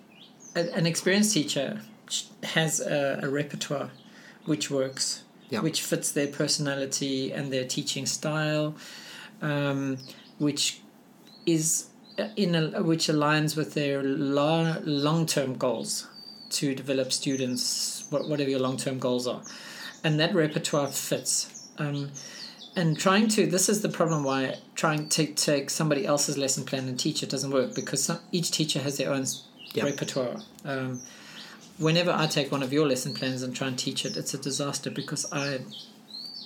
an 0.56 0.86
experienced 0.86 1.34
teacher 1.34 1.82
has 2.44 2.80
a, 2.80 3.20
a 3.24 3.30
repertoire 3.30 3.89
which 4.46 4.70
works, 4.72 5.24
Yeah. 5.50 5.62
which 5.62 5.82
fits 5.82 6.12
their 6.12 6.28
personality 6.28 7.32
and 7.32 7.52
their 7.52 7.66
teaching 7.66 8.06
style, 8.06 8.76
um, 9.42 9.98
which 10.38 10.82
is 11.46 11.88
uh, 12.20 12.28
in 12.36 12.56
a, 12.56 12.84
which 12.84 13.08
aligns 13.08 13.56
with 13.56 13.74
their 13.74 14.04
lo- 14.04 14.82
long 14.84 15.26
term 15.26 15.56
goals 15.58 16.08
to 16.50 16.76
develop 16.76 17.12
students, 17.14 18.04
whatever 18.10 18.50
your 18.50 18.60
long 18.60 18.78
term 18.78 19.00
goals 19.00 19.28
are, 19.28 19.42
and 20.04 20.20
that 20.20 20.34
repertoire 20.36 20.88
fits. 20.88 21.70
Um, 21.78 22.12
and 22.76 22.98
trying 22.98 23.28
to 23.30 23.48
this 23.48 23.68
is 23.70 23.82
the 23.82 23.90
problem 23.90 24.24
why 24.24 24.58
trying 24.76 25.10
to 25.10 25.26
take 25.28 25.70
somebody 25.70 26.06
else's 26.06 26.38
lesson 26.38 26.64
plan 26.64 26.88
and 26.88 26.98
teach 27.00 27.22
it 27.24 27.30
doesn't 27.30 27.52
work 27.52 27.76
because 27.76 28.04
some, 28.04 28.20
each 28.32 28.52
teacher 28.52 28.80
has 28.80 28.98
their 28.98 29.12
own 29.12 29.26
repertoire. 29.76 30.38
Um, 30.66 31.02
whenever 31.82 32.12
I 32.12 32.28
take 32.28 32.52
one 32.52 32.63
of 32.63 32.72
your 32.72 32.88
lesson 32.88 33.13
plans 33.13 33.41
and 33.41 33.56
try 33.56 33.67
and 33.67 33.78
teach 33.78 34.06
it, 34.06 34.15
it's 34.15 34.34
a 34.34 34.38
disaster 34.38 34.89
because 34.89 35.26
I 35.32 35.62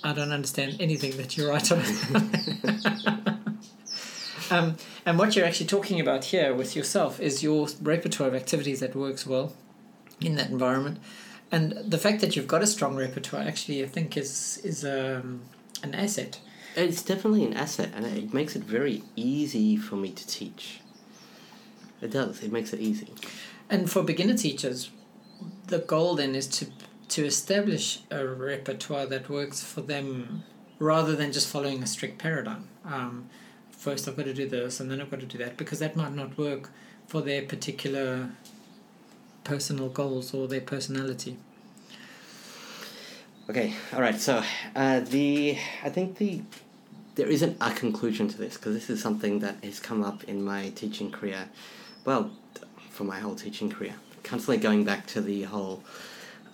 I 0.02 0.12
don't 0.12 0.32
understand 0.32 0.76
anything 0.80 1.16
that 1.16 1.36
you 1.36 1.48
write 1.48 1.70
on. 1.72 1.80
um, 4.50 4.76
and 5.04 5.18
what 5.18 5.36
you're 5.36 5.46
actually 5.46 5.66
talking 5.66 6.00
about 6.00 6.24
here 6.24 6.54
with 6.54 6.76
yourself 6.76 7.20
is 7.20 7.42
your 7.42 7.68
repertoire 7.82 8.28
of 8.28 8.34
activities 8.34 8.80
that 8.80 8.94
works 8.94 9.26
well 9.26 9.52
in 10.20 10.36
that 10.36 10.50
environment. 10.50 10.98
And 11.50 11.72
the 11.72 11.98
fact 11.98 12.20
that 12.20 12.36
you've 12.36 12.48
got 12.48 12.62
a 12.62 12.66
strong 12.66 12.96
repertoire 12.96 13.42
actually, 13.42 13.82
I 13.84 13.88
think, 13.88 14.16
is 14.16 14.60
is 14.64 14.84
um, 14.84 15.42
an 15.82 15.94
asset. 15.94 16.40
It's 16.74 17.02
definitely 17.02 17.44
an 17.44 17.54
asset, 17.54 17.90
and 17.94 18.04
it 18.04 18.34
makes 18.34 18.54
it 18.54 18.62
very 18.62 19.02
easy 19.16 19.76
for 19.76 19.96
me 19.96 20.10
to 20.10 20.26
teach. 20.26 20.80
It 22.02 22.10
does. 22.10 22.42
It 22.42 22.52
makes 22.52 22.72
it 22.74 22.80
easy. 22.80 23.08
And 23.70 23.90
for 23.90 24.02
beginner 24.02 24.36
teachers, 24.36 24.90
the 25.66 25.78
goal 25.78 26.16
then 26.16 26.34
is 26.34 26.46
to 26.48 26.66
to 27.08 27.24
establish 27.24 28.00
a 28.10 28.26
repertoire 28.26 29.06
that 29.06 29.28
works 29.28 29.62
for 29.62 29.80
them, 29.80 30.42
rather 30.78 31.14
than 31.14 31.32
just 31.32 31.48
following 31.48 31.82
a 31.82 31.86
strict 31.86 32.18
paradigm. 32.18 32.68
Um, 32.84 33.28
first, 33.70 34.08
I've 34.08 34.16
got 34.16 34.26
to 34.26 34.34
do 34.34 34.48
this, 34.48 34.80
and 34.80 34.90
then 34.90 35.00
I've 35.00 35.10
got 35.10 35.20
to 35.20 35.26
do 35.26 35.38
that, 35.38 35.56
because 35.56 35.78
that 35.78 35.94
might 35.94 36.14
not 36.14 36.36
work 36.36 36.70
for 37.06 37.22
their 37.22 37.42
particular 37.42 38.30
personal 39.44 39.88
goals 39.88 40.34
or 40.34 40.48
their 40.48 40.60
personality. 40.60 41.36
Okay, 43.48 43.74
all 43.92 44.00
right. 44.00 44.20
So 44.20 44.42
uh, 44.74 45.00
the 45.00 45.56
I 45.84 45.88
think 45.88 46.18
the 46.18 46.42
there 47.14 47.28
isn't 47.28 47.56
a 47.60 47.70
conclusion 47.70 48.26
to 48.28 48.36
this 48.36 48.56
because 48.56 48.74
this 48.74 48.90
is 48.90 49.00
something 49.00 49.38
that 49.38 49.62
has 49.62 49.78
come 49.78 50.02
up 50.02 50.24
in 50.24 50.42
my 50.42 50.70
teaching 50.70 51.12
career. 51.12 51.48
Well, 52.04 52.32
for 52.90 53.04
my 53.04 53.20
whole 53.20 53.36
teaching 53.36 53.70
career, 53.70 53.94
constantly 54.26 54.58
going 54.58 54.84
back 54.84 55.06
to 55.08 55.20
the 55.20 55.42
whole. 55.44 55.82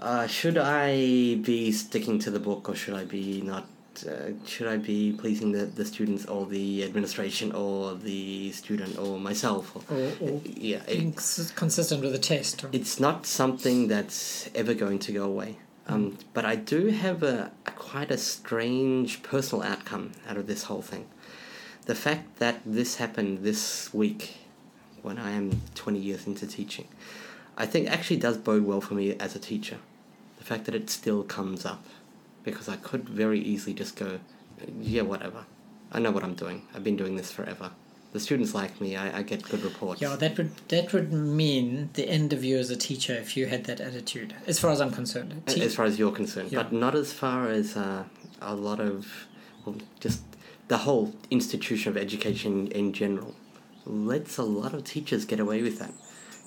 Uh, 0.00 0.26
should 0.26 0.58
I 0.58 1.36
be 1.36 1.72
sticking 1.72 2.18
to 2.20 2.30
the 2.30 2.40
book 2.40 2.68
or 2.68 2.74
should 2.74 2.94
I 2.94 3.04
be 3.04 3.40
not? 3.42 3.66
Uh, 4.08 4.32
should 4.46 4.66
I 4.66 4.78
be 4.78 5.12
pleasing 5.12 5.52
the, 5.52 5.64
the 5.66 5.84
students 5.84 6.24
or 6.26 6.46
the 6.46 6.82
administration 6.82 7.52
or 7.52 7.94
the 7.94 8.50
student 8.52 8.98
or 8.98 9.18
myself? 9.20 9.64
Or, 9.76 9.82
Or, 9.96 10.12
or 10.20 10.40
yeah, 10.44 10.82
it- 10.88 10.98
being 10.98 11.12
consistent 11.12 12.02
with 12.02 12.12
the 12.12 12.18
test. 12.18 12.64
Or, 12.64 12.68
it's 12.72 12.98
not 12.98 13.26
something 13.26 13.88
that's 13.88 14.48
ever 14.54 14.74
going 14.74 14.98
to 15.00 15.12
go 15.12 15.24
away. 15.24 15.58
Um, 15.88 16.16
but 16.32 16.44
I 16.44 16.56
do 16.56 16.86
have 16.88 17.22
a, 17.22 17.50
a 17.66 17.70
quite 17.72 18.10
a 18.10 18.16
strange 18.18 19.22
personal 19.22 19.62
outcome 19.64 20.12
out 20.28 20.36
of 20.36 20.46
this 20.46 20.64
whole 20.64 20.80
thing. 20.82 21.06
The 21.86 21.94
fact 21.96 22.38
that 22.38 22.60
this 22.64 22.96
happened 22.96 23.42
this 23.42 23.92
week, 23.92 24.36
when 25.02 25.18
I 25.18 25.32
am 25.32 25.60
20 25.74 25.98
years 25.98 26.26
into 26.26 26.46
teaching, 26.46 26.86
I 27.56 27.66
think 27.66 27.88
actually 27.90 28.16
does 28.16 28.36
bode 28.38 28.64
well 28.64 28.80
for 28.80 28.94
me 28.94 29.14
as 29.16 29.34
a 29.36 29.38
teacher. 29.38 29.78
The 30.38 30.44
fact 30.44 30.64
that 30.64 30.74
it 30.74 30.90
still 30.90 31.22
comes 31.22 31.64
up. 31.66 31.84
Because 32.44 32.68
I 32.68 32.76
could 32.76 33.08
very 33.08 33.40
easily 33.40 33.72
just 33.72 33.94
go, 33.94 34.18
yeah, 34.80 35.02
whatever. 35.02 35.44
I 35.92 36.00
know 36.00 36.10
what 36.10 36.24
I'm 36.24 36.34
doing. 36.34 36.62
I've 36.74 36.82
been 36.82 36.96
doing 36.96 37.14
this 37.14 37.30
forever. 37.30 37.70
The 38.12 38.20
students 38.20 38.52
like 38.54 38.80
me. 38.80 38.96
I, 38.96 39.18
I 39.18 39.22
get 39.22 39.42
good 39.44 39.62
reports. 39.62 40.00
Yeah, 40.02 40.16
that 40.16 40.36
would 40.36 40.50
that 40.68 40.92
would 40.92 41.12
mean 41.12 41.90
the 41.94 42.06
end 42.08 42.32
of 42.32 42.42
you 42.44 42.58
as 42.58 42.68
a 42.70 42.76
teacher 42.76 43.14
if 43.14 43.36
you 43.36 43.46
had 43.46 43.64
that 43.64 43.80
attitude. 43.80 44.34
As 44.46 44.58
far 44.58 44.70
as 44.70 44.80
I'm 44.80 44.90
concerned, 44.90 45.40
Te- 45.46 45.62
as 45.62 45.74
far 45.76 45.84
as 45.86 45.98
you're 45.98 46.12
concerned, 46.12 46.50
Yeah. 46.52 46.62
but 46.64 46.72
not 46.72 46.94
as 46.94 47.12
far 47.12 47.48
as 47.48 47.76
uh, 47.76 48.04
a 48.42 48.54
lot 48.54 48.80
of, 48.80 49.06
well, 49.64 49.76
just 50.00 50.20
the 50.68 50.78
whole 50.78 51.14
institution 51.30 51.90
of 51.90 51.96
education 51.96 52.66
in 52.68 52.92
general 52.92 53.34
lets 53.86 54.36
a 54.36 54.42
lot 54.42 54.74
of 54.74 54.84
teachers 54.84 55.24
get 55.24 55.40
away 55.40 55.62
with 55.62 55.78
that. 55.78 55.92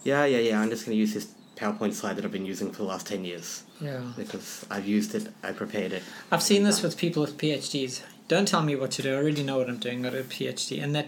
Yeah, 0.06 0.24
yeah, 0.26 0.38
yeah. 0.38 0.62
I'm 0.62 0.70
just 0.70 0.86
going 0.86 0.96
to 0.96 1.00
use 1.00 1.14
this 1.14 1.28
PowerPoint 1.58 1.94
slide 1.94 2.16
that 2.16 2.24
I've 2.24 2.32
been 2.32 2.46
using 2.46 2.72
for 2.72 2.78
the 2.78 2.84
last 2.84 3.08
ten 3.08 3.26
years 3.26 3.64
yeah. 3.82 4.02
because 4.16 4.66
I've 4.70 4.88
used 4.88 5.16
it. 5.16 5.28
I 5.44 5.52
prepared 5.52 5.92
it. 5.92 6.04
I've 6.32 6.44
seen 6.44 6.64
this 6.64 6.82
with 6.82 6.96
people 6.96 7.22
with 7.22 7.38
PhDs. 7.38 8.04
Don't 8.28 8.48
tell 8.48 8.62
me 8.62 8.76
what 8.76 8.92
to 8.92 9.02
do. 9.02 9.14
I 9.14 9.18
already 9.18 9.44
know 9.44 9.58
what 9.58 9.68
I'm 9.68 9.78
doing. 9.78 10.06
I 10.06 10.10
Got 10.12 10.20
a 10.20 10.24
PhD, 10.24 10.82
and 10.82 10.96
that, 10.96 11.08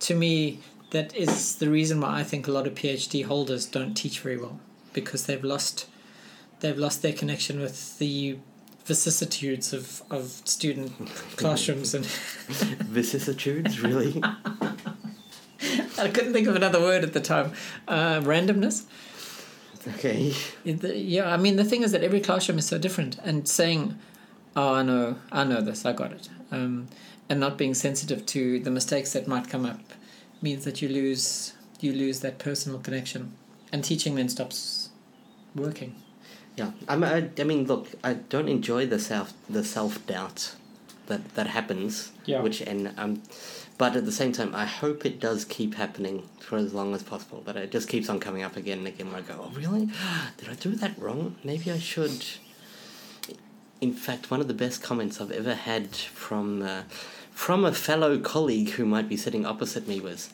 to 0.00 0.14
me, 0.14 0.60
that 0.90 1.14
is 1.14 1.56
the 1.56 1.68
reason 1.68 2.00
why 2.00 2.20
I 2.20 2.22
think 2.22 2.46
a 2.46 2.52
lot 2.52 2.66
of 2.66 2.74
PhD 2.74 3.24
holders 3.24 3.66
don't 3.66 3.94
teach 3.94 4.20
very 4.20 4.38
well 4.38 4.60
because 4.92 5.26
they've 5.26 5.44
lost, 5.44 5.86
they've 6.60 6.78
lost 6.78 7.02
their 7.02 7.12
connection 7.12 7.60
with 7.60 7.98
the 7.98 8.38
vicissitudes 8.84 9.72
of, 9.72 10.02
of 10.10 10.30
student 10.44 10.92
classrooms 11.36 11.92
and 11.94 12.06
Vicissitudes, 12.06 13.80
really? 13.80 14.22
I 16.02 16.08
couldn't 16.08 16.32
think 16.32 16.46
of 16.46 16.56
another 16.56 16.80
word 16.80 17.04
at 17.04 17.12
the 17.12 17.20
time. 17.20 17.52
Uh, 17.86 18.20
randomness. 18.20 18.84
okay. 19.94 20.34
Yeah, 20.64 21.32
I 21.32 21.36
mean 21.36 21.56
the 21.56 21.64
thing 21.64 21.82
is 21.82 21.92
that 21.92 22.02
every 22.02 22.20
classroom 22.20 22.58
is 22.58 22.66
so 22.66 22.78
different, 22.78 23.18
and 23.24 23.48
saying, 23.48 23.98
"Oh, 24.56 24.74
I 24.74 24.82
know, 24.82 25.16
I 25.32 25.44
know 25.44 25.60
this, 25.60 25.84
I 25.84 25.92
got 25.92 26.12
it," 26.12 26.28
um, 26.50 26.88
and 27.28 27.40
not 27.40 27.58
being 27.58 27.74
sensitive 27.74 28.26
to 28.26 28.60
the 28.60 28.70
mistakes 28.70 29.12
that 29.12 29.26
might 29.26 29.48
come 29.48 29.64
up, 29.64 29.80
means 30.42 30.64
that 30.64 30.82
you 30.82 30.88
lose 30.88 31.54
you 31.80 31.92
lose 31.92 32.20
that 32.20 32.38
personal 32.38 32.78
connection, 32.80 33.32
and 33.72 33.84
teaching 33.84 34.14
then 34.16 34.28
stops 34.28 34.90
working. 35.54 35.94
Yeah, 36.56 36.72
I'm, 36.88 37.04
I, 37.04 37.30
I 37.38 37.44
mean, 37.44 37.66
look, 37.66 37.86
I 38.02 38.14
don't 38.14 38.48
enjoy 38.48 38.86
the 38.86 38.98
self 38.98 39.32
the 39.48 39.64
self 39.64 40.04
doubt 40.06 40.56
that 41.06 41.34
that 41.34 41.48
happens. 41.48 42.12
Yeah. 42.24 42.40
Which 42.40 42.60
and 42.60 42.92
um, 42.96 43.22
but 43.78 43.96
at 43.96 44.04
the 44.04 44.12
same 44.12 44.32
time, 44.32 44.54
I 44.54 44.66
hope 44.66 45.06
it 45.06 45.20
does 45.20 45.44
keep 45.44 45.74
happening 45.76 46.28
for 46.40 46.58
as 46.58 46.74
long 46.74 46.94
as 46.94 47.02
possible. 47.02 47.42
That 47.46 47.56
it 47.56 47.70
just 47.70 47.88
keeps 47.88 48.08
on 48.08 48.18
coming 48.20 48.42
up 48.42 48.56
again 48.56 48.78
and 48.78 48.88
again. 48.88 49.10
Where 49.10 49.18
I 49.18 49.22
go, 49.22 49.34
oh 49.40 49.52
really? 49.56 49.88
Did 50.36 50.48
I 50.50 50.54
do 50.54 50.70
that 50.76 50.98
wrong? 50.98 51.36
Maybe 51.44 51.70
I 51.70 51.78
should. 51.78 52.24
In 53.80 53.92
fact, 53.92 54.30
one 54.30 54.40
of 54.40 54.48
the 54.48 54.54
best 54.54 54.82
comments 54.82 55.20
I've 55.20 55.30
ever 55.30 55.54
had 55.54 55.94
from 55.94 56.62
uh, 56.62 56.82
from 57.30 57.64
a 57.64 57.72
fellow 57.72 58.18
colleague 58.18 58.70
who 58.70 58.84
might 58.84 59.08
be 59.08 59.16
sitting 59.16 59.46
opposite 59.46 59.86
me 59.86 60.00
was. 60.00 60.30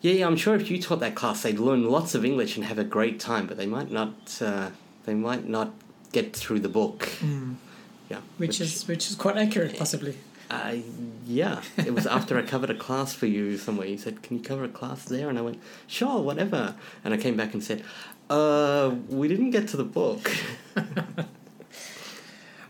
Yeah, 0.00 0.12
yeah, 0.12 0.26
I'm 0.26 0.36
sure 0.36 0.54
if 0.54 0.70
you 0.70 0.82
taught 0.82 1.00
that 1.00 1.14
class, 1.14 1.42
they'd 1.42 1.58
learn 1.58 1.88
lots 1.88 2.14
of 2.14 2.26
English 2.26 2.56
and 2.56 2.66
have 2.66 2.78
a 2.78 2.84
great 2.84 3.18
time, 3.18 3.46
but 3.46 3.56
they 3.56 3.64
might 3.64 3.90
not. 3.90 4.38
Uh, 4.42 4.68
they 5.06 5.14
might 5.14 5.48
not 5.48 5.72
get 6.12 6.34
through 6.36 6.60
the 6.60 6.68
book. 6.68 7.08
Yeah, 8.10 8.20
Which, 8.36 8.60
is 8.60 8.86
which 8.86 9.08
is 9.08 9.16
quite 9.16 9.38
accurate, 9.38 9.78
possibly. 9.78 10.16
Uh, 10.50 10.76
yeah. 11.26 11.62
It 11.76 11.94
was 11.94 12.06
after 12.06 12.38
I 12.38 12.42
covered 12.42 12.70
a 12.70 12.74
class 12.74 13.12
for 13.14 13.26
you 13.26 13.56
somewhere. 13.58 13.86
You 13.86 13.98
said, 13.98 14.22
"Can 14.22 14.36
you 14.38 14.42
cover 14.42 14.64
a 14.64 14.68
class 14.68 15.04
there?" 15.04 15.28
And 15.28 15.38
I 15.38 15.42
went, 15.42 15.60
"Sure, 15.86 16.20
whatever." 16.22 16.74
And 17.04 17.14
I 17.14 17.16
came 17.16 17.36
back 17.36 17.54
and 17.54 17.62
said, 17.64 17.82
"Uh, 18.30 18.94
we 19.08 19.28
didn't 19.28 19.50
get 19.50 19.68
to 19.68 19.76
the 19.76 19.84
book." 19.84 20.30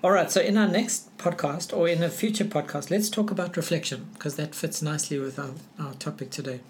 All 0.02 0.10
right, 0.10 0.30
so 0.30 0.40
in 0.40 0.58
our 0.58 0.68
next 0.68 1.16
podcast 1.16 1.74
or 1.74 1.88
in 1.88 2.02
a 2.02 2.10
future 2.10 2.44
podcast, 2.44 2.90
let's 2.90 3.08
talk 3.08 3.30
about 3.30 3.56
reflection 3.56 4.08
because 4.12 4.36
that 4.36 4.54
fits 4.54 4.82
nicely 4.82 5.18
with 5.18 5.38
our, 5.38 5.52
our 5.78 5.94
topic 5.94 6.30
today. 6.30 6.60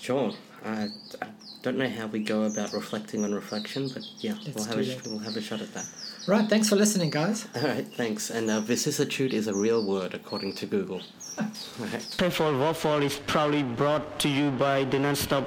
sure. 0.00 0.32
I, 0.64 0.88
I 1.20 1.26
don't 1.62 1.78
know 1.78 1.88
how 1.88 2.06
we 2.06 2.20
go 2.20 2.44
about 2.44 2.72
reflecting 2.72 3.24
on 3.24 3.34
reflection, 3.34 3.88
but 3.88 4.04
yeah, 4.18 4.34
Let's 4.44 4.54
we'll 4.54 4.64
have 4.66 4.78
a 4.78 4.82
that. 4.84 5.06
we'll 5.06 5.18
have 5.20 5.36
a 5.36 5.40
shot 5.40 5.60
at 5.62 5.72
that. 5.74 5.86
Right, 6.26 6.48
thanks 6.48 6.68
for 6.68 6.76
listening, 6.76 7.10
guys. 7.10 7.48
All 7.56 7.62
right, 7.62 7.86
thanks. 7.86 8.30
And 8.30 8.50
uh, 8.50 8.60
vicissitude 8.60 9.32
is 9.32 9.48
a 9.48 9.54
real 9.54 9.84
word 9.84 10.14
according 10.14 10.52
to 10.54 10.66
Google. 10.66 11.00
All 11.38 11.44
right. 11.78 12.02
TEFL 12.18 12.60
Waffle 12.60 13.02
is 13.02 13.18
proudly 13.26 13.62
brought 13.62 14.18
to 14.20 14.28
you 14.28 14.50
by 14.52 14.84
the 14.84 14.98
Nonstop 14.98 15.46